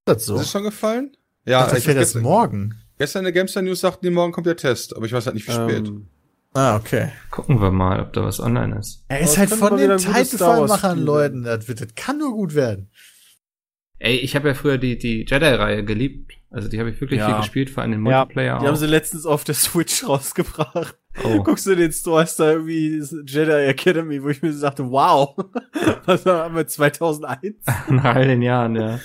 [0.05, 0.35] das so?
[0.35, 1.17] Ist es schon gefallen?
[1.43, 2.81] Ja, Ja, das ich fällt erst morgen.
[3.01, 5.35] Gestern in der Gamestar News sagten die, morgen kommt der Test, aber ich weiß halt
[5.35, 5.87] nicht, wie spät.
[5.87, 6.07] Ähm,
[6.53, 7.09] Ah, okay.
[7.29, 9.05] Gucken wir mal, ob da was online ist.
[9.07, 11.43] Er ist halt von den Titanfall-Machern, Leuten.
[11.43, 12.89] Das, wird, das kann nur gut werden.
[13.99, 16.33] Ey, ich habe ja früher die, die Jedi-Reihe geliebt.
[16.49, 17.27] Also die habe ich wirklich Ja.
[17.27, 18.77] viel gespielt, vor allem den Ja, Multiplayer die haben auch.
[18.79, 20.97] sie letztens auf der Switch rausgebracht.
[21.23, 21.41] Oh.
[21.43, 24.89] Guckst du in den Store, ist da irgendwie Jedi Academy, wo ich mir so dachte,
[24.91, 25.33] wow,
[26.05, 27.55] was haben wir 2001?
[27.89, 28.99] Nach all den Jahren, ja.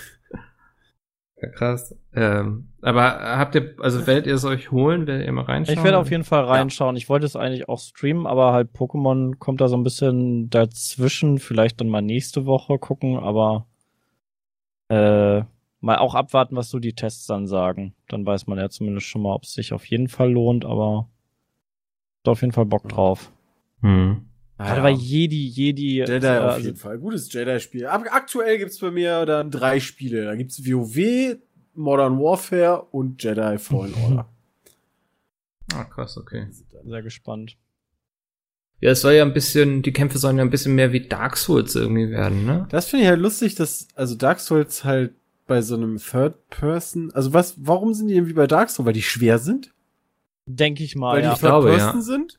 [1.41, 1.95] Ja krass.
[2.15, 3.03] Ähm, aber
[3.39, 5.79] habt ihr, also werdet ihr es euch holen, werdet ihr mal reinschauen?
[5.79, 6.97] Ich werde auf jeden Fall reinschauen.
[6.97, 11.39] Ich wollte es eigentlich auch streamen, aber halt Pokémon kommt da so ein bisschen dazwischen.
[11.39, 13.67] Vielleicht dann mal nächste Woche gucken, aber
[14.89, 15.43] äh,
[15.81, 17.95] mal auch abwarten, was so die Tests dann sagen.
[18.09, 21.09] Dann weiß man ja zumindest schon mal, ob es sich auf jeden Fall lohnt, aber
[22.25, 23.31] auf jeden Fall Bock drauf.
[23.83, 24.26] Hm.
[24.59, 25.97] Gerade bei Jedi, Jedi.
[25.99, 26.99] Jedi äh, auf also- jeden Fall.
[26.99, 27.87] Gutes Jedi-Spiel.
[27.87, 30.25] Ab- Aktuell gibt's bei mir dann drei Spiele.
[30.25, 31.37] Da gibt's WoW,
[31.75, 34.29] Modern Warfare und Jedi Fallen Order.
[35.75, 36.47] Ah, krass, okay.
[36.85, 37.57] Sehr gespannt.
[38.81, 41.37] Ja, es soll ja ein bisschen, die Kämpfe sollen ja ein bisschen mehr wie Dark
[41.37, 42.67] Souls irgendwie werden, ne?
[42.71, 45.15] Das finde ich halt lustig, dass, also Dark Souls halt
[45.47, 48.87] bei so einem Third Person, also was, warum sind die irgendwie bei Dark Souls?
[48.87, 49.73] Weil die schwer sind?
[50.47, 51.31] Denke ich mal, Weil ja.
[51.31, 52.03] die Ich glaube, Third Person ja.
[52.05, 52.39] sind?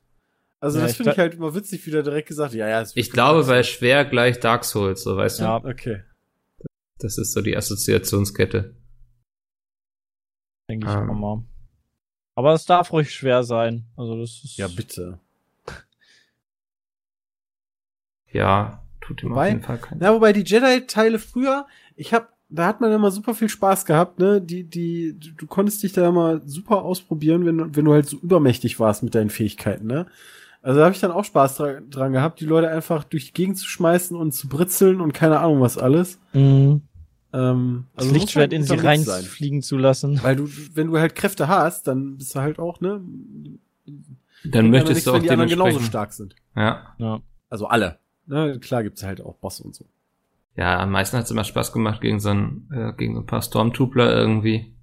[0.60, 3.12] Also Ja, das finde ich halt immer witzig, wie da direkt gesagt, ja, ja, Ich
[3.12, 5.60] glaube, weil schwer gleich Dark Souls, so weißt Ja.
[5.60, 5.68] du?
[5.70, 6.02] Okay.
[7.00, 8.76] Das ist so die Assoziationskette.
[10.70, 11.10] Denke ich Ähm.
[11.12, 11.44] auch mal.
[12.36, 13.86] Aber es darf ruhig schwer sein.
[13.96, 14.58] Also das ist.
[14.58, 15.20] Ja, bitte.
[18.32, 20.00] Ja, tut ihm Wobei- auf jeden Fall keinen.
[20.00, 24.20] Na, wobei die Jedi-Teile früher, ich hab, da hat man immer super viel Spaß gehabt,
[24.20, 24.42] ne?
[24.42, 28.08] Die, die, du, du konntest dich da immer super ausprobieren, wenn, du- wenn du halt
[28.08, 30.08] so übermächtig warst mit deinen Fähigkeiten, ne?
[30.68, 33.32] Also da habe ich dann auch Spaß dra dran gehabt, die Leute einfach durch die
[33.32, 36.20] Gegend zu schmeißen und zu britzeln und keine Ahnung was alles.
[36.34, 36.82] Mhm.
[37.32, 38.80] Ähm, Das muss Lichtschwert halt in sie sein.
[38.80, 40.22] reinfliegen zu lassen.
[40.24, 43.00] Weil du, wenn du halt Kräfte hast, dann bist du halt auch, ne?
[44.44, 46.36] Dann möchtest nichts, du auch wenn die anderen genauso stark sind.
[46.54, 46.94] Ja.
[46.98, 47.22] Ja.
[47.50, 48.00] Also alle.
[48.26, 48.60] Ne?
[48.60, 49.86] Klar gibt's halt auch Bosse und so.
[50.58, 53.42] Ja, am meisten hat's immer Spaß gemacht gegen so ein, äh, gegen so ein paar
[53.42, 54.74] Stormtroopler irgendwie,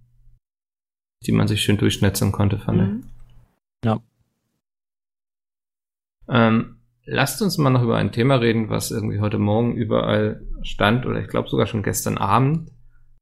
[1.26, 2.88] die man sich schön durchschnetzen konnte, fand ich.
[2.88, 4.00] Mhm.
[6.28, 11.06] Ähm, lasst uns mal noch über ein Thema reden, was irgendwie heute Morgen überall stand
[11.06, 12.70] oder ich glaube sogar schon gestern Abend,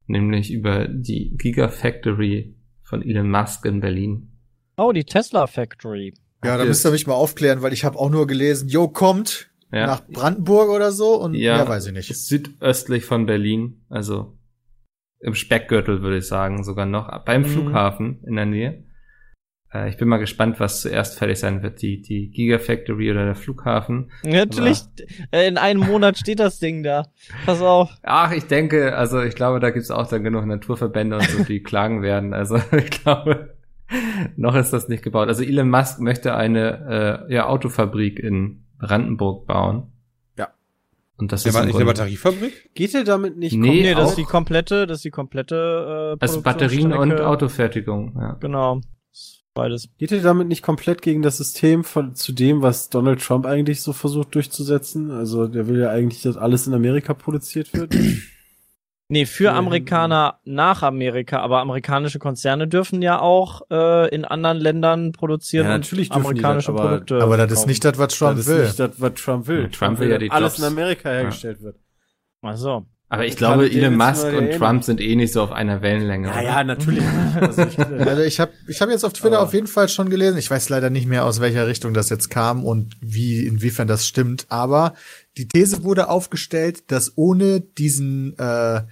[0.07, 4.29] nämlich über die Gigafactory von Elon Musk in Berlin.
[4.77, 6.15] Oh, die Tesla Factory.
[6.45, 9.49] Ja, da müsst ihr mich mal aufklären, weil ich habe auch nur gelesen, Jo, kommt
[9.73, 11.57] Ja, nach Brandenburg oder so und Ja.
[11.57, 12.11] mehr weiß ich nicht.
[12.11, 14.37] ist südöstlich von Berlin, also
[15.21, 17.47] im Speckgürtel, würde ich sagen, sogar noch, beim Mhm.
[17.47, 18.85] Flughafen in der Nähe.
[19.73, 23.35] Äh, ich bin mal gespannt, was zuerst fertig sein wird, die, die Gigafactory oder der
[23.35, 24.11] Flughafen.
[24.23, 24.83] Natürlich,
[25.31, 27.09] äh, in einem Monat steht das Ding da.
[27.47, 27.91] Pass auf.
[28.03, 31.63] Ach, ich denke, also ich glaube, da gibt's auch dann genug Naturverbände und so, die
[31.63, 32.35] klagen werden.
[32.35, 33.55] Also ich glaube,
[34.37, 35.29] noch ist das nicht gebaut.
[35.29, 39.93] Also Elon Musk möchte eine äh, ja, Autofabrik in Brandenburg bauen.
[40.37, 40.49] Ja.
[41.17, 42.75] Und das Der ist war nicht eine Batteriefabrik?
[42.75, 46.23] Geht ihr damit nicht Nee, Nee, das ist die komplette, das ist die komplette äh,
[46.23, 47.21] also Batterien und.
[47.21, 48.17] Autofertigung.
[48.19, 48.33] Ja.
[48.41, 48.81] Genau.
[49.55, 49.89] Beides.
[49.99, 53.83] Geht ihr damit nicht komplett gegen das System von zu dem, was Donald Trump eigentlich
[53.83, 55.11] so versucht durchzusetzen?
[55.11, 57.95] Also der will ja eigentlich, dass alles in Amerika produziert wird.
[59.09, 59.53] Nee, für.
[59.53, 65.75] Amerikaner nach Amerika, aber amerikanische Konzerne dürfen ja auch äh, in anderen Ländern produzieren Ja,
[65.75, 67.23] und natürlich die amerikanische das, aber- Produkte.
[67.23, 68.57] Aber das ist nicht das, was Trump das will.
[68.61, 69.69] ist nicht das, was Trump will.
[69.69, 70.61] Trump will ja die dass alles Jobs.
[70.61, 71.77] in Amerika hergestellt wird.
[72.41, 72.87] Ach so.
[73.13, 74.57] Aber ich Und glaube, Elon Musk und ähnlich.
[74.57, 76.29] Trump sind eh nicht so auf einer Wellenlänge.
[76.29, 76.43] Ja, oder?
[76.45, 77.05] ja, natürlich.
[77.39, 80.09] also ich, Also ich habe ich hab jetzt auf Twitter Aber- auf jeden Fall schon
[80.09, 80.39] gelesen.
[80.39, 84.07] Ich weiß leider nicht mehr, aus welcher Richtung das jetzt kam und wie, inwiefern das
[84.07, 84.47] stimmt.
[84.49, 84.95] Aber
[85.37, 88.83] die These wurde aufgestellt, dass ohne diesen äh,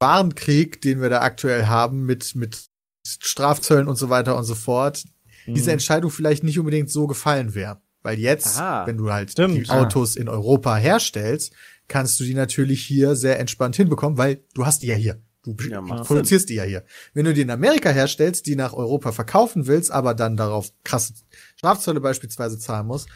[0.00, 2.58] Warenkrieg, den wir da aktuell haben, mit, mit
[3.06, 5.04] Strafzöllen und so weiter und so fort,
[5.46, 5.74] diese Mhm.
[5.74, 7.80] Entscheidung vielleicht nicht unbedingt so gefallen wäre.
[8.08, 8.86] Weil jetzt, Aha.
[8.86, 9.54] wenn du halt Stimmt.
[9.54, 11.52] die Autos in Europa herstellst,
[11.88, 15.20] kannst du die natürlich hier sehr entspannt hinbekommen, weil du hast die ja hier.
[15.44, 16.84] Du Ja, produzierst die ja hier.
[17.12, 21.12] Wenn du die in Amerika herstellst, die nach Europa verkaufen willst, aber dann darauf krasse
[21.56, 23.10] Strafzölle beispielsweise zahlen musst,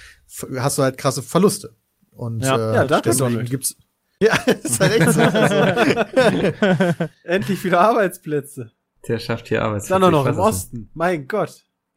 [0.58, 1.74] hast du halt krasse Verluste.
[2.10, 2.56] Und Ja.
[2.56, 3.74] äh, Ja, danke, deswegen gibt's
[4.20, 7.06] ja, ist halt echt so.
[7.24, 8.72] Endlich wieder Arbeitsplätze.
[9.08, 9.90] Der schafft hier Arbeit.
[9.90, 10.90] Dann auch noch im Osten.
[10.92, 11.64] Mein Gott.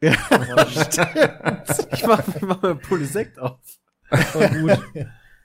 [1.92, 3.58] ich mach, ich mach mir Polysekt auf.
[4.10, 4.78] Voll gut.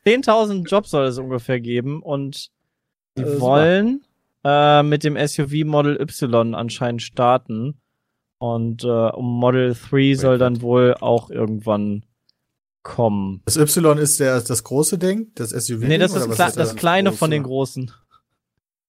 [0.05, 2.49] 10.000 Jobs soll es ungefähr geben und
[3.17, 3.41] die Äh, super.
[3.41, 4.05] wollen
[4.43, 7.79] äh, mit dem SUV Model Y anscheinend starten.
[8.39, 12.05] Und äh, um Model 3 soll dann wohl auch irgendwann
[12.81, 13.41] kommen.
[13.45, 15.81] Das Y ist der, das große Ding, das SUV.
[15.81, 17.91] Nee, das ist, oder was kle ist das, kleine von den großen.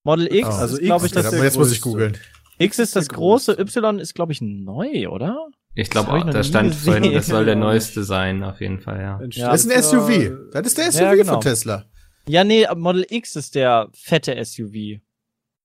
[0.04, 0.52] Model X Oh.
[0.52, 2.16] Also ist, glaube ich, X das ist Okay, der jetzt muss ich googeln.
[2.62, 3.52] X ist das große.
[3.58, 5.48] Y ist, glaube ich, neu, oder?
[5.74, 9.20] Ich glaube, ich da stand vorhin, das soll der neueste sein, auf jeden Fall, ja.
[9.30, 9.50] Ja.
[9.50, 10.50] Das ist ein SUV.
[10.52, 11.32] Das ist der SUV Ja, genau.
[11.34, 11.84] von Tesla.
[12.28, 15.00] Ja, nee, Model X ist der fette SUV.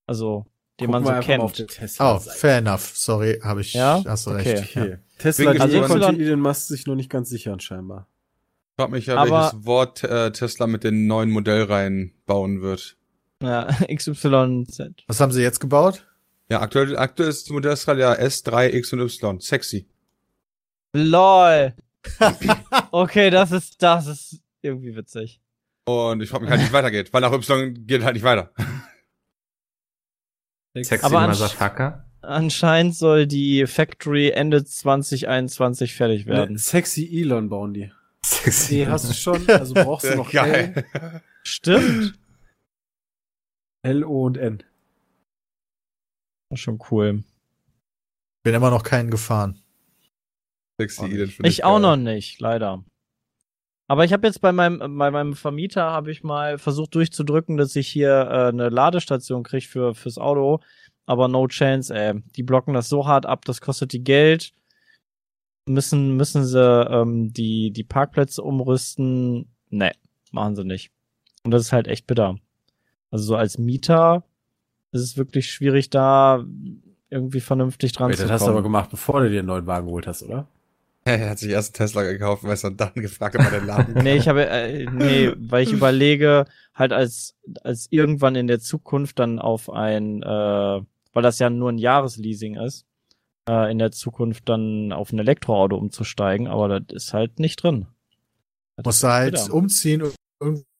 [0.06, 0.46] Also,
[0.80, 1.44] den man so kennt.
[2.00, 2.92] Oh, fair enough.
[2.96, 3.74] Sorry, habe ich.
[3.74, 4.02] Ja?
[4.08, 4.54] Hast du Okay.
[4.54, 4.76] recht.
[4.76, 4.82] Ja.
[4.84, 4.98] Okay.
[5.18, 8.08] Tesla, Bin also konnte Elon Musk sich noch nicht ganz sichern, scheinbar.
[8.78, 12.96] Frag mich ja, Aber- welches Wort äh, Tesla mit den neuen Modellreihen bauen wird.
[13.42, 14.82] Ja, XYZ.
[15.08, 16.06] Was haben sie jetzt gebaut?
[16.50, 19.40] Ja, aktuell, aktuell ist die Modellreihe ja S3, X und Y.
[19.40, 19.88] Sexy.
[20.94, 21.74] LOL.
[22.92, 25.42] okay, das ist, das ist irgendwie witzig.
[25.86, 28.52] Und ich frage mich halt, wie es weitergeht, weil nach Y geht halt nicht weiter.
[30.76, 32.06] Sexy Aber Motherfucker.
[32.22, 36.54] Anscheinend soll die Factory Ende 2021 fertig werden.
[36.54, 37.92] Ne, Sexy Elon bauen die.
[38.24, 38.76] Sexy.
[38.76, 40.86] Nee, hast du schon, also brauchst du noch L, Geil.
[41.44, 42.20] Stimmt.
[43.84, 44.64] L, O und N.
[46.54, 47.24] Schon cool.
[48.44, 49.62] Bin immer noch keinen gefahren.
[50.80, 51.06] Sexy.
[51.06, 51.82] Elon finde Ich auch geil.
[51.82, 52.84] noch nicht, leider.
[53.90, 57.76] Aber ich habe jetzt bei meinem, bei meinem Vermieter habe ich mal versucht durchzudrücken, dass
[57.76, 60.60] ich hier äh, eine Ladestation krieg für fürs Auto.
[61.06, 62.22] Aber no chance, ey.
[62.36, 64.52] Die blocken das so hart ab, das kostet die Geld.
[65.66, 69.54] Müssen, müssen sie ähm, die, die Parkplätze umrüsten.
[69.70, 69.92] Nee,
[70.32, 70.92] machen sie nicht.
[71.44, 72.38] Und das ist halt echt bitter.
[73.10, 74.24] Also so als Mieter
[74.98, 76.44] ist es wirklich schwierig, da
[77.10, 78.40] irgendwie vernünftig dran Wait, zu das kommen.
[78.40, 80.48] hast du aber gemacht, bevor du dir einen neuen Wagen geholt hast, oder?
[81.06, 83.66] Er hat sich erst einen Tesla gekauft, weißt du, und dann gefragt, ob er den
[83.66, 86.44] Laden Nee, ich habe, äh, nee, weil ich überlege,
[86.76, 87.34] halt als,
[87.64, 92.56] als irgendwann in der Zukunft dann auf ein, äh, weil das ja nur ein Jahresleasing
[92.56, 92.86] ist,
[93.48, 97.88] äh, in der Zukunft dann auf ein Elektroauto umzusteigen, aber das ist halt nicht drin.
[98.76, 99.54] Das Musst ist du halt bitter.
[99.54, 100.04] umziehen,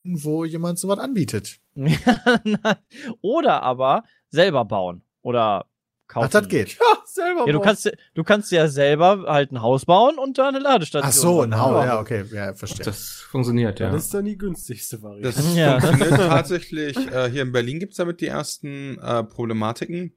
[0.08, 1.60] irgendwo jemand sowas anbietet.
[3.22, 5.66] Oder aber selber bauen oder
[6.08, 6.26] kaufen.
[6.28, 6.70] Ach, das geht.
[6.76, 7.66] Ja, selber Ja, du bauen.
[7.66, 11.10] kannst, du kannst ja selber halt ein Haus bauen und da eine Ladestation.
[11.10, 11.58] Ach so, ein.
[11.60, 11.84] Haus.
[11.84, 11.86] Ja.
[11.86, 12.24] Ja, okay.
[12.32, 12.86] Ja, verstehe.
[12.86, 13.92] Das funktioniert, ja.
[13.92, 15.30] Das ist dann die günstigste Variante.
[15.36, 15.80] Das Ja.
[15.80, 16.98] funktioniert tatsächlich.
[16.98, 20.14] Äh, hier in Berlin gibt's damit die ersten äh, Problematiken,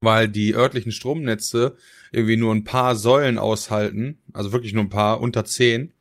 [0.00, 1.76] weil die örtlichen Stromnetze
[2.12, 5.92] irgendwie nur ein paar Säulen aushalten, also wirklich nur ein paar, unter zehn.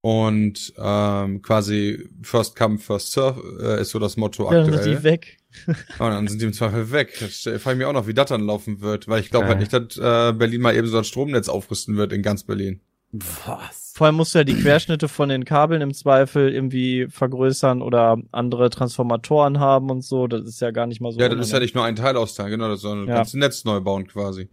[0.00, 4.96] Und ähm, quasi First Come, First Serve äh, ist so das Motto Dann sind aktuell.
[4.96, 5.36] die weg.
[5.66, 7.20] Und dann sind die im Zweifel weg.
[7.20, 9.58] Jetzt frage ich mich auch noch, wie das dann laufen wird, weil ich glaube halt
[9.58, 12.80] nicht, dass äh, Berlin mal eben so ein Stromnetz aufrüsten wird in ganz Berlin.
[13.10, 13.94] Was?
[13.96, 18.18] Vor allem musst du ja die Querschnitte von den Kabeln im Zweifel irgendwie vergrößern oder
[18.30, 20.26] andere Transformatoren haben und so.
[20.28, 21.18] Das ist ja gar nicht mal so.
[21.18, 23.16] Ja, das ist ja nicht nur ein Teilausteil, genau, sondern du Ja.
[23.16, 24.48] kannst ein Netz neu bauen quasi.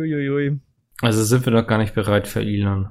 [0.00, 0.58] Uiuiui.
[1.02, 2.88] Also sind wir noch gar nicht bereit für Elon.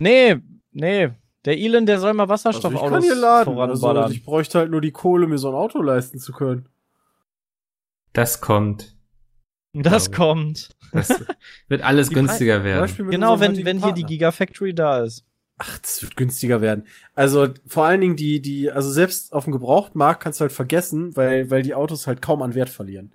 [0.00, 0.36] Nee,
[0.72, 1.10] nee.
[1.44, 3.58] Der Elon, der soll mal Also ich Wasserstoffautos kann hier laden.
[3.58, 6.68] Also ich bräuchte halt nur die Kohle, mir so ein Auto leisten zu können.
[8.12, 8.96] Das kommt.
[9.72, 10.12] das Ja.
[10.12, 10.70] kommt.
[10.92, 11.08] Das
[11.68, 12.80] wird alles Die Pre- günstiger Zum werden.
[12.80, 14.04] Beispiel Genau, wenn, wenn hier die.
[14.04, 15.24] Gigafactory da ist.
[15.58, 16.86] Ach, das wird günstiger werden.
[17.14, 21.14] Also vor allen Dingen die, die, also selbst auf dem Gebrauchtmarkt kannst du halt vergessen,
[21.16, 23.12] weil, weil die Autos halt kaum an Wert verlieren.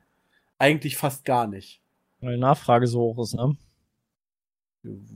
[0.60, 1.82] Eigentlich fast gar nicht.
[2.22, 3.58] Weil die Nachfrage so hoch ist, ne?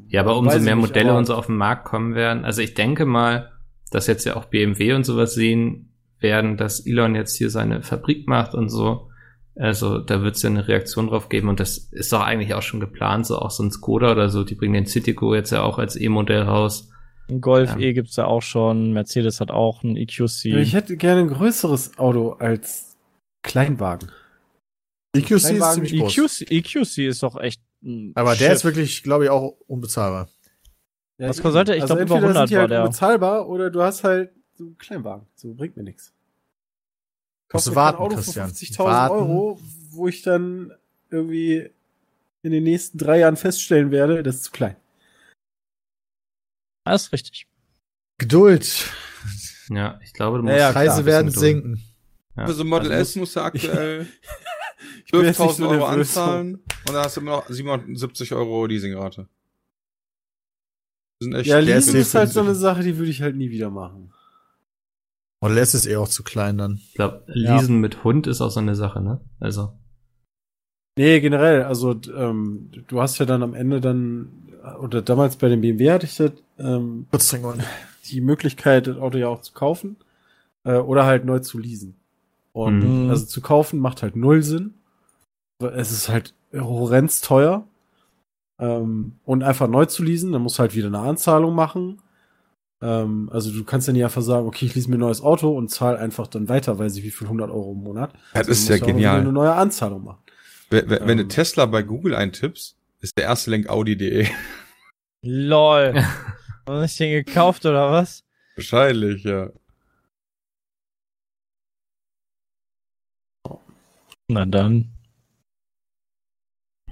[0.08, 2.46] Ja, aber umso mehr nicht, Modelle und so auf den Markt kommen werden.
[2.46, 3.52] Also ich denke mal,
[3.92, 8.28] dass jetzt ja auch BMW und sowas sehen werden, dass Elon jetzt hier seine Fabrik
[8.28, 9.10] macht und so.
[9.56, 12.62] Also da wird es ja eine Reaktion drauf geben und das ist doch eigentlich auch
[12.62, 15.64] schon geplant, so auch so ein Skoda oder so, die bringen den Citigo jetzt ja
[15.64, 16.90] auch als E-Modell raus.
[17.30, 17.80] Ein Golf Ja.
[17.80, 18.94] E gibt's ja auch schon.
[18.94, 20.46] Mercedes hat auch ein EQC.
[20.46, 22.98] Ich hätte gerne ein größeres Auto als
[23.44, 24.10] Kleinwagen.
[25.14, 26.42] EQC ist Kleinwagen, ziemlich groß.
[26.42, 27.62] EQC, EQC ist doch echt
[28.16, 28.54] Aber der Schiff.
[28.58, 30.30] ist wirklich, glaube ich, auch unbezahlbar.
[31.18, 31.78] Ja, Was der?
[31.78, 32.84] Ich glaub, über entweder 100 sind die halt war der.
[32.86, 35.28] unbezahlbar oder du hast halt so einen Kleinwagen.
[35.36, 36.14] So bringt mir nichts.
[37.52, 38.50] Musst du warten, Auto Christian.
[38.50, 39.14] für 50.000 Warten.
[39.16, 39.60] Euro,
[39.92, 40.72] wo ich dann
[41.10, 41.70] irgendwie
[42.44, 44.76] in den nächsten drei Jahren feststellen werde, das ist zu klein.
[46.86, 47.48] Das ist richtig.
[48.18, 48.90] Geduld.
[49.70, 50.84] Ja, ich glaube, du Ja, musst ja, klar.
[50.86, 51.84] Preise werden sinken.
[52.36, 52.46] Ja.
[52.48, 54.08] Für so ein Model Also S musst du aktuell
[55.06, 56.18] Ich bin jetzt nicht 12.000 so Euro nervös.
[56.18, 59.28] anzahlen und dann hast du immer noch 77 Euro Leasingrate.
[61.20, 63.50] Das sind echt Ja, Leasing ist halt so eine Sache, die würde ich halt nie
[63.50, 64.14] wieder machen.
[65.42, 66.76] Model S ist eh auch zu klein dann.
[66.76, 67.56] Ich glaube, Ja.
[67.56, 69.22] Leasen mit Hund ist auch so eine Sache, ne?
[69.40, 69.74] Also,
[70.98, 74.50] Nee, generell, also ähm, du hast ja dann am Ende dann,
[74.82, 77.08] oder damals bei dem BMW hatte ich das, ähm,
[78.10, 79.96] die Möglichkeit, das Auto ja auch zu kaufen
[80.66, 81.96] äh, oder halt neu zu leasen.
[82.52, 83.10] Und Mhm.
[83.10, 84.74] also zu kaufen macht halt null Sinn.
[85.62, 87.68] Es ist halt horrend teuer.
[88.60, 92.02] Ähm, und einfach neu zu leasen, dann musst du halt wieder eine Anzahlung machen.
[92.82, 95.56] Ähm, also du kannst dann nicht einfach sagen, okay, ich lease mir ein neues Auto
[95.58, 98.14] und zahle einfach dann weiter, weiß ich wie viel, 100 Euro im Monat.
[98.34, 99.20] Das Also ist ja musst auch wieder genial.
[99.22, 100.20] eine neue Anzahlung machen.
[100.70, 101.30] Wenn, wenn, wenn du Ähm.
[101.30, 104.28] Tesla bei Google eintippst, ist der erste Link Audi.de.
[105.22, 105.94] Lol.
[106.68, 108.24] Hast du nicht den gekauft oder was?
[108.56, 109.50] Wahrscheinlich, ja.
[114.30, 114.94] Na dann.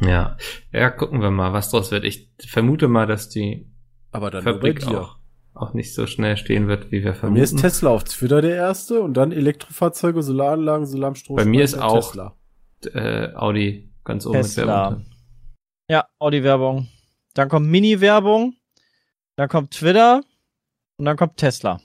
[0.02, 0.38] ja.
[0.72, 2.04] Ja, gucken wir mal, was draus wird.
[2.04, 3.72] Ich vermute mal, dass die
[4.12, 5.18] Aber dann Fabrik auch,
[5.54, 7.58] auch nicht so schnell stehen wird, wie wir Bei mir ist vermuten.
[7.58, 11.36] Tesla auf Twitter der erste und dann Elektrofahrzeuge, Solaranlagen, Solarstrom.
[11.38, 12.36] Bei mir ist auch- Tesla.
[12.94, 14.64] Äh, Audi ganz oben Tesla.
[14.64, 15.04] mit Werbung.
[15.06, 15.14] drin.
[15.90, 16.88] Ja, Audi-Werbung.
[17.34, 18.56] Dann kommt Mini-Werbung.
[19.36, 20.22] Dann kommt Twitter.
[20.98, 21.80] Und dann kommt Tesla.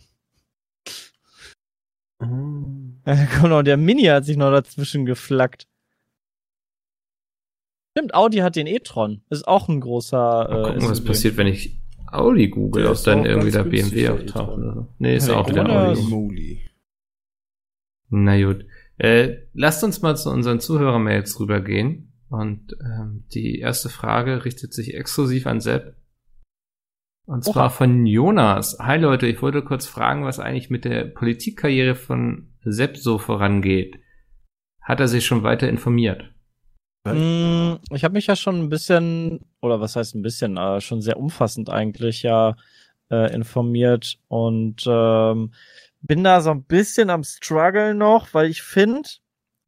[3.05, 5.67] Dann kommt noch der Mini hat sich noch dazwischen geflackt.
[7.91, 9.23] Stimmt, Audi hat den e-tron.
[9.29, 10.49] Ist auch ein großer.
[10.49, 11.79] Mal Äh, gucken, was passiert, wenn ich
[12.11, 14.87] Audi google, Der ob dann auch irgendwie günstig, BMW der auftaucht so.
[14.99, 16.03] Nee, ist Ja, auch wieder Audi.
[16.03, 16.61] Moly.
[18.11, 18.67] Na gut.
[18.99, 22.13] Äh, lasst uns mal zu unseren Zuhörermails rübergehen.
[22.29, 25.97] Und ähm, die erste Frage richtet sich exklusiv an Sepp.
[27.27, 27.71] Und zwar Oha.
[27.71, 28.77] von Jonas.
[28.81, 34.01] Hi Leute, ich wollte kurz fragen, was eigentlich mit der Politikkarriere von Sepp so vorangeht.
[34.81, 36.33] Hat er sich schon weiter informiert?
[37.05, 41.01] Mm, Ich habe mich ja schon ein bisschen, oder was heißt ein bisschen, äh, schon
[41.01, 42.57] sehr umfassend eigentlich ja
[43.11, 45.53] äh, informiert und ähm,
[46.01, 49.09] bin da so ein bisschen am Struggle noch, weil ich finde,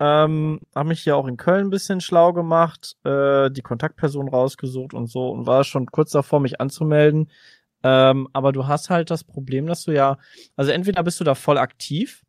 [0.01, 4.95] ähm, habe mich hier auch in Köln ein bisschen schlau gemacht, äh, die Kontaktperson rausgesucht
[4.95, 7.31] und so und war schon kurz davor, mich anzumelden.
[7.83, 10.19] Ähm, aber du hast halt das Problem, dass du ja,
[10.57, 12.25] also entweder bist du da voll aktiv,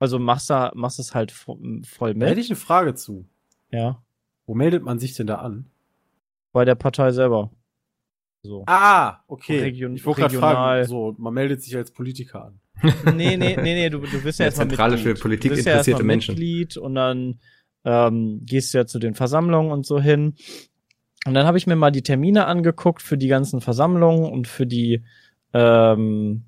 [0.00, 3.26] also machst da, machst es halt vo- voll Da hätte mit, ich eine Frage zu.
[3.70, 4.02] ja,
[4.46, 5.70] Wo meldet man sich denn da an?
[6.52, 7.50] bei der Partei selber.
[8.42, 8.64] So.
[8.66, 9.60] Ah, okay.
[9.60, 10.54] Region- ich wollte gerade regional.
[10.84, 12.60] fragen, so, man meldet sich als Politiker an.
[13.14, 15.16] Nee, nee, nee, nee, du, du bist ja erstmal Zentrale Mitglied.
[15.18, 16.34] für Politik du bist ja interessierte erstmal Menschen.
[16.34, 17.40] Mitglied und dann
[17.84, 20.34] ähm, gehst du ja zu den Versammlungen und so hin.
[21.26, 24.66] Und dann habe ich mir mal die Termine angeguckt für die ganzen Versammlungen und für
[24.66, 25.04] die,
[25.52, 26.44] ähm,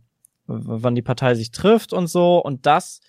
[0.47, 2.39] wann die Partei sich trifft und so.
[2.43, 3.01] Und das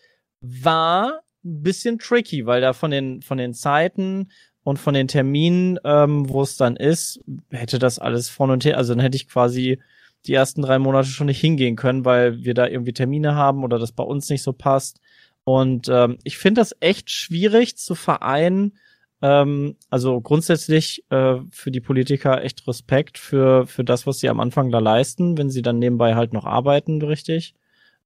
[0.41, 4.29] war ein bisschen tricky, weil da von den, von den Zeiten
[4.63, 7.19] und von den Terminen, ähm, wo es dann ist,
[7.51, 9.79] hätte das alles vorne und her, also dann hätte ich quasi
[10.25, 13.77] die ersten drei Monate schon nicht hingehen können, weil wir da irgendwie Termine haben oder
[13.79, 14.99] das bei uns nicht so passt.
[15.43, 18.73] Und ähm, ich finde das echt schwierig zu vereinen,
[19.21, 24.41] Ähm, also grundsätzlich äh, für die Politiker echt Respekt für, für das, was sie am
[24.41, 27.55] Anfang da leisten, wenn sie dann nebenbei halt noch arbeiten, richtig.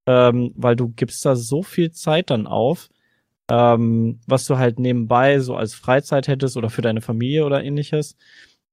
[0.06, 2.90] Ähm, weil du gibst da so viel Zeit dann auf,
[3.50, 8.18] ähm, was du halt nebenbei so als Freizeit hättest oder für deine Familie oder ähnliches.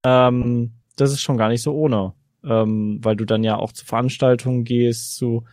[0.04, 2.14] Ähm, das ist schon gar nicht so ohne.
[2.44, 5.44] Ähm, weil du dann ja auch zu Veranstaltungen gehst, zu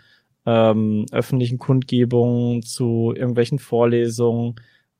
[0.46, 4.56] ähm, öffentlichen Kundgebungen, zu irgendwelchen Vorlesungen.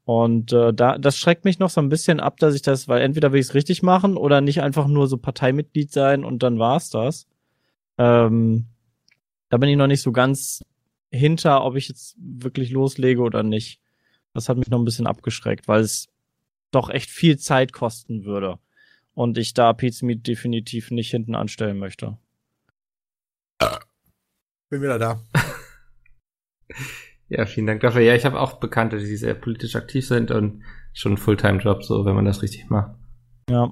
[0.06, 3.02] Und äh, da, das schreckt mich noch so ein bisschen ab, dass ich das, weil
[3.02, 6.60] entweder will ich es richtig machen oder nicht einfach nur so Parteimitglied sein und dann
[6.60, 7.28] war's das.
[7.98, 8.68] Ähm,
[9.50, 10.64] da bin ich noch nicht so ganz
[11.12, 13.81] hinter, ob ich jetzt wirklich loslege oder nicht.
[14.34, 16.08] Das hat mich noch ein bisschen abgeschreckt, weil es
[16.72, 18.60] doch echt viel Zeit kosten würde.
[19.14, 22.18] Und ich da Pizmeet definitiv nicht hinten anstellen möchte.
[24.70, 25.22] Bin wieder da.
[27.28, 28.02] Ja, vielen Dank dafür.
[28.02, 32.14] Ja, ich habe auch Bekannte, die sehr politisch aktiv sind und schon Fulltime-Job, so, wenn
[32.14, 32.94] man das richtig macht.
[33.50, 33.72] Ja,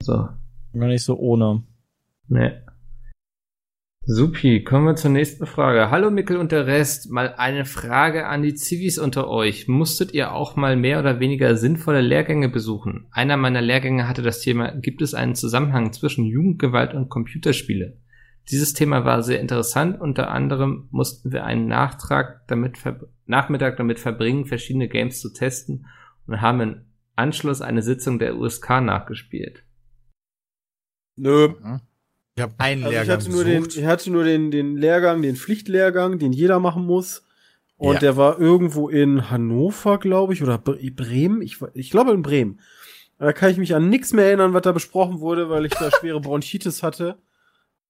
[0.00, 0.28] So,
[0.72, 1.64] gar nicht so ohne.
[2.28, 2.64] ne.
[4.08, 5.90] Supi, kommen wir zur nächsten Frage.
[5.90, 7.10] Hallo Mickel und der Rest.
[7.10, 9.66] Mal eine Frage an die Zivis unter euch.
[9.66, 13.08] Musstet ihr auch mal mehr oder weniger sinnvolle Lehrgänge besuchen?
[13.10, 17.98] Einer meiner Lehrgänge hatte das Thema, gibt es einen Zusammenhang zwischen Jugendgewalt und Computerspiele?
[18.48, 20.00] Dieses Thema war sehr interessant.
[20.00, 22.78] Unter anderem mussten wir einen Nachtrag damit
[23.26, 25.86] Nachmittag damit verbringen, verschiedene Games zu testen
[26.28, 26.80] und haben im
[27.16, 29.64] Anschluss eine Sitzung der USK nachgespielt.
[31.16, 31.54] Nö.
[32.36, 35.22] Ich habe einen Also ich Lehrgang hatte nur, den, ich hatte nur den, den Lehrgang,
[35.22, 37.22] den Pflichtlehrgang, den jeder machen muss.
[37.78, 37.98] Und Ja.
[38.00, 41.40] der war irgendwo in Hannover, glaube ich, oder Bre- Bremen.
[41.40, 42.60] Ich, ich glaube in Bremen.
[43.18, 45.90] Da kann ich mich an nichts mehr erinnern, was da besprochen wurde, weil ich da
[45.90, 47.16] schwere Bronchitis hatte.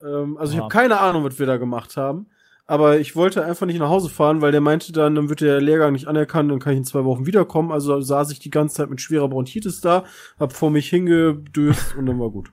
[0.00, 0.64] Ähm, also ich Ja.
[0.64, 2.26] habe keine Ahnung, was wir da gemacht haben.
[2.68, 5.60] Aber ich wollte einfach nicht nach Hause fahren, weil der meinte dann, dann wird der
[5.60, 7.70] Lehrgang nicht anerkannt, dann kann ich in zwei Wochen wiederkommen.
[7.72, 10.04] Also saß ich die ganze Zeit mit schwerer Bronchitis da,
[10.38, 12.50] hab vor mich hingedöst und dann war gut.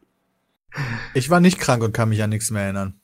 [1.13, 2.99] Ich war nicht krank und kann mich an nichts mehr erinnern.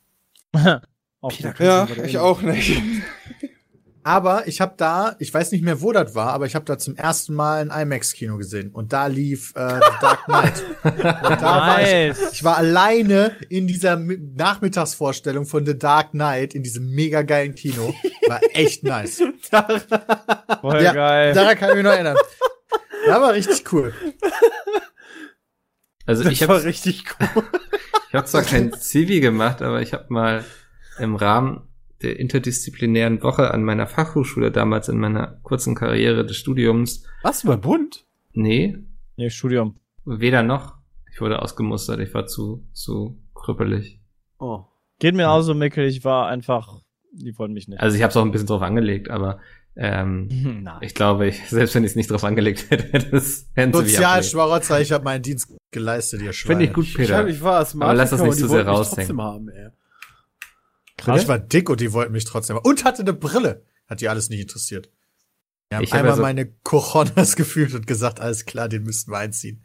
[1.22, 2.46] Auch kannst du was erinnern?
[2.56, 2.82] nicht.
[4.04, 6.78] Aber ich habe da, ich weiß nicht mehr, wo das war, aber ich habe da
[6.80, 10.64] zum ersten Mal ein IMAX-Kino gesehen und da lief äh, The Dark Knight.
[10.84, 12.32] und da war ich, Nice.
[12.32, 17.54] ich war alleine in dieser Mi- Nachmittagsvorstellung von The Dark Knight in diesem mega geilen
[17.56, 17.94] Kino.
[18.28, 19.22] War echt nice.
[20.62, 21.34] Voll Ja, geil.
[21.34, 22.18] Daran kann ich mich noch erinnern.
[23.06, 23.94] Da war richtig cool.
[26.10, 27.44] Also Das ich war habe richtig cool.
[28.10, 30.44] ich hab zwar kein Zivi gemacht, aber ich habe mal
[30.98, 31.62] im Rahmen
[32.02, 37.58] der interdisziplinären Woche an meiner Fachhochschule damals in meiner kurzen Karriere des Studiums, Was, über
[37.58, 38.06] Bund?
[38.34, 38.78] nee,
[39.18, 39.76] Nee, Studium.
[40.06, 40.76] weder noch.
[41.12, 44.00] Ich wurde ausgemustert, ich war zu, zu krüppelig.
[44.40, 44.64] Oh.
[45.00, 45.86] Geht mir auch so, Mickel.
[45.86, 46.80] Ich war einfach,
[47.12, 47.80] die wollten mich nicht.
[47.82, 49.40] Also ich habe es auch ein bisschen drauf angelegt, aber
[49.82, 50.28] ähm,
[50.64, 50.78] Nein.
[50.82, 53.76] ich glaube, ich, selbst wenn ich es nicht drauf angelegt hätte, hätte es abgelegt.
[53.76, 56.60] Sozialschmarotzer, ich habe meinen Dienst geleistet, ihr Schweine.
[56.60, 57.18] Finde ich gut, Ich, Peter.
[57.18, 59.22] hab, ich war Asthmatiker Aber lass das nicht die zu sehr raushängen.
[59.22, 59.50] haben.
[61.16, 62.58] Ich war dick und die wollten mich trotzdem.
[62.58, 63.64] Und hatte eine Brille.
[63.88, 64.90] Hat die alles nicht interessiert.
[65.70, 69.12] Wir haben Ich hab einmal also- meine Cojones gefühlt und gesagt, alles klar, den müssten
[69.12, 69.64] wir einziehen.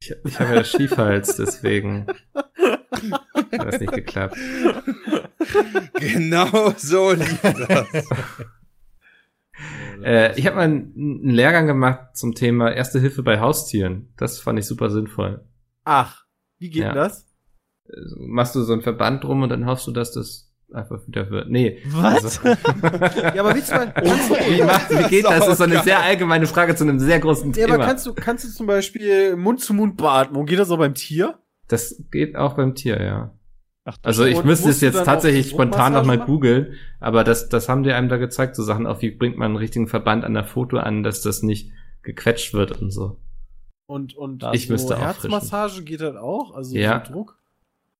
[0.00, 4.36] Ich, ich habe ja Schiefhals, deswegen hat das nicht geklappt.
[5.94, 8.08] genau so lief das.
[10.04, 14.12] Äh, ich habe mal einen, einen Lehrgang gemacht zum Thema Erste Hilfe bei Haustieren.
[14.16, 15.44] Das fand ich super sinnvoll.
[15.84, 16.24] Ach,
[16.58, 16.88] wie geht Ja.
[16.88, 17.26] denn das?
[17.88, 21.28] Also, machst du so einen Verband drum und dann hoffst du, dass das einfach wieder
[21.30, 21.50] wird.
[21.50, 21.82] Nee.
[21.86, 22.24] Was?
[22.44, 22.48] Also,
[23.34, 25.40] Ja, aber du mal, du, wie, macht, wie geht das?
[25.40, 27.74] Das ist so eine sehr allgemeine Frage zu einem sehr großen ja, Thema.
[27.74, 31.38] aber kannst du, kannst du zum Beispiel Mund-zu-Mund-Beatmung, geht das auch beim Tier?
[31.68, 33.34] das geht auch beim Tier, ja.
[33.84, 37.92] Ach, Also ich müsste es jetzt tatsächlich spontan nochmal googeln, aber das, das haben die
[37.92, 40.76] einem da gezeigt, so Sachen auch, wie bringt man einen richtigen Verband an der Foto
[40.78, 41.72] an, dass das nicht
[42.02, 43.18] gequetscht wird und so.
[43.86, 45.30] Und, und Ich müsste auffrischen.
[45.32, 46.54] Herzmassage geht das auch?
[46.54, 47.02] Also Ja.
[47.04, 47.38] so Druck?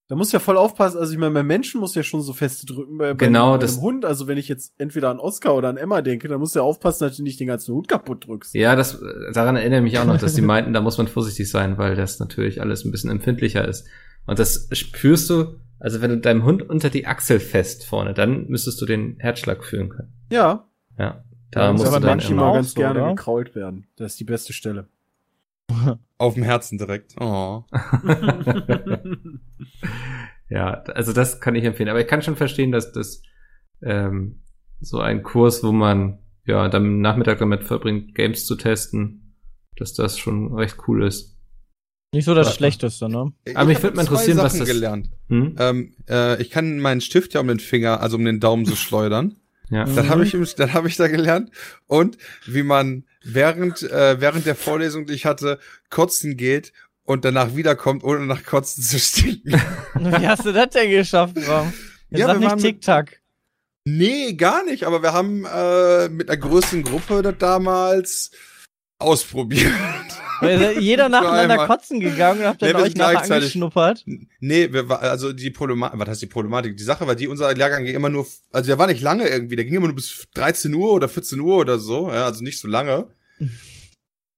[0.08, 0.98] Da muss ja voll aufpassen.
[0.98, 2.98] Also ich meine, bei Menschen muss ja schon so feste drücken.
[2.98, 5.68] Bei, bei, Genau, bei das- einem Hund, also wenn ich jetzt entweder an Oscar oder
[5.68, 8.26] an Emma denke, dann musst du ja aufpassen, dass du nicht den ganzen Hund kaputt
[8.26, 8.54] drückst.
[8.54, 9.00] Ja, das,
[9.32, 11.96] daran erinnere ich mich auch noch, dass die meinten, da muss man vorsichtig sein, weil
[11.96, 13.86] das natürlich alles ein bisschen empfindlicher ist.
[14.26, 18.46] Und das spürst du, also wenn du deinem Hund unter die Achsel fest vorne, dann
[18.48, 20.12] müsstest du den Herzschlag fühlen können.
[20.30, 20.68] Ja.
[20.98, 23.14] Ja, da muss musst du aber dann manchmal ganz so, gerne oder?
[23.14, 23.86] gekrault werden.
[23.96, 24.88] Das ist die beste Stelle.
[26.18, 27.14] Auf dem Herzen direkt.
[27.20, 27.64] Oh.
[30.52, 31.88] Ja, also das kann ich empfehlen.
[31.88, 33.22] Aber ich kann schon verstehen, dass das
[33.80, 34.42] ähm,
[34.80, 39.34] so ein Kurs, wo man ja dann Nachmittag damit verbringt, Games zu testen,
[39.76, 41.38] dass das schon recht cool ist.
[42.14, 42.56] Nicht so das Warte.
[42.58, 43.32] Schlechteste, ne?
[43.54, 45.08] Aber mich hab würde mal interessieren, was Sachen das- gelernt.
[45.28, 45.56] Hm?
[45.58, 48.76] Ähm, äh, ich kann meinen Stift ja um den Finger, also um den Daumen so
[48.76, 49.36] schleudern.
[49.70, 49.84] Ja.
[49.84, 51.50] Das habe ich, das habe ich da gelernt.
[51.86, 55.58] Und wie man während, äh, während der Vorlesung, die ich hatte,
[55.88, 59.52] kotzen geht und danach wiederkommt, ohne nach Kotzen zu stinken.
[59.94, 61.72] Wie hast du das denn geschafft, Bram?
[62.10, 63.22] Jetzt Ja, sag wir nicht Tic-Tac.
[63.84, 68.30] Nee, gar nicht, aber wir haben äh, mit einer größeren Gruppe das damals
[69.02, 69.72] ausprobiert.
[70.80, 74.04] Jeder nacheinander kotzen gegangen und habt dann Nee, euch nachher angeschnuppert.
[74.40, 76.76] Nee, wir war, also die Problematik, was heißt die Problematik?
[76.76, 79.54] Die Sache war die, unser Lehrgang ging immer nur, also der war nicht lange irgendwie,
[79.54, 82.58] der ging immer nur bis 13 Uhr oder 14 Uhr oder so, ja, also nicht
[82.58, 83.06] so lange.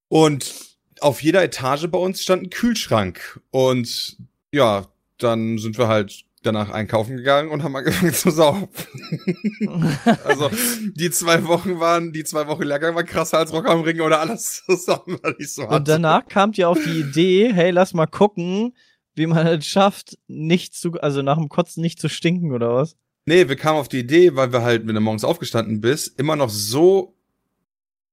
[0.09, 0.53] Und
[1.01, 3.41] auf jeder Etage bei uns stand ein Kühlschrank.
[3.51, 4.17] Und
[4.51, 4.87] ja,
[5.17, 8.67] dann sind wir halt danach einkaufen gegangen und haben angefangen zu saufen.
[10.23, 10.49] also
[10.93, 14.19] die zwei Wochen waren, die zwei Wochen Lehrgang war krasser als Rock am Ring oder
[14.19, 15.75] alles zusammen, weil ich so hatte.
[15.75, 18.73] Und danach kamt ihr auf die Idee, hey, lass mal gucken,
[19.15, 22.95] wie man es schafft, nicht zu, also nach dem Kotzen nicht zu stinken oder was?
[23.25, 26.35] Nee, wir kamen auf die Idee, weil wir halt, wenn du morgens aufgestanden bist, immer
[26.35, 27.14] noch so,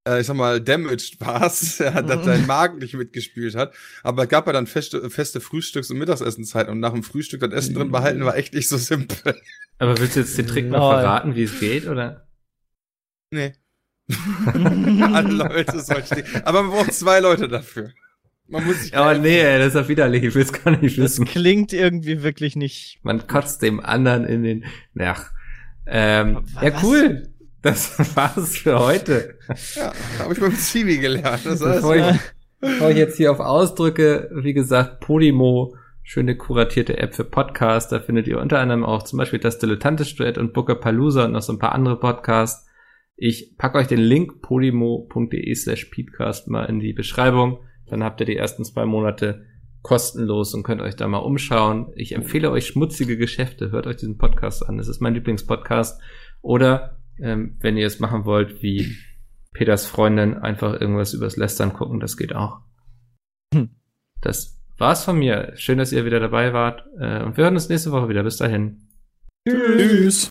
[0.06, 3.74] äh, ich sag mal, damaged warst, ja, dass dein Magen nicht mitgespielt hat.
[4.02, 7.52] Aber es gab ja dann feste, feste Frühstücks- und Mittagsessenzeit und nach dem Frühstück das
[7.52, 9.34] Essen drin behalten war echt nicht so simpel.
[9.78, 11.00] Aber willst du jetzt den Trick noch Lol.
[11.00, 12.26] verraten, wie es geht, oder?
[13.30, 13.52] Nee.
[14.54, 16.24] Alle Leute sollen stehen.
[16.44, 17.90] Aber man braucht zwei Leute dafür.
[18.48, 21.04] Man muss sich Aber nee, ey, das ist ja widerlich, ich will's gar nicht Das
[21.04, 21.24] wissen.
[21.24, 22.98] klingt irgendwie wirklich nicht.
[23.02, 24.64] Man kotzt dem anderen in den,
[25.00, 25.30] ach,
[25.86, 26.82] ähm, ja Was?
[26.82, 27.31] cool.
[27.62, 29.38] Das war's für heute.
[29.76, 31.46] Ja, habe ich beim Zivi gelernt.
[31.46, 32.04] Das Bevor ich,
[32.60, 38.00] bevor ich jetzt hier auf Ausdrücke, wie gesagt, Podimo, schöne kuratierte App für Podcasts, da
[38.00, 41.42] findet ihr unter anderem auch zum Beispiel das Dilettantisch Duett und Booker Palooza und noch
[41.42, 42.68] so ein paar andere Podcasts.
[43.16, 47.60] Ich packe euch den Link podimo.de slash peatcast mal in die Beschreibung.
[47.86, 49.44] Dann habt ihr die ersten zwei Monate
[49.82, 51.92] kostenlos und könnt euch da mal umschauen.
[51.94, 53.70] Ich empfehle euch schmutzige Geschäfte.
[53.70, 54.78] Hört euch diesen Podcast an.
[54.78, 56.00] Das ist mein Lieblingspodcast.
[56.40, 58.96] Oder ähm, wenn ihr es machen wollt, wie
[59.52, 62.60] Peters Freundin, einfach irgendwas übers Lästern gucken, das geht auch.
[63.54, 63.70] Hm.
[64.20, 65.52] Das war's von mir.
[65.56, 66.86] Schön, dass ihr wieder dabei wart.
[66.98, 68.22] Äh, und wir hören uns nächste Woche wieder.
[68.22, 68.88] Bis dahin.
[69.48, 70.30] Tschüss.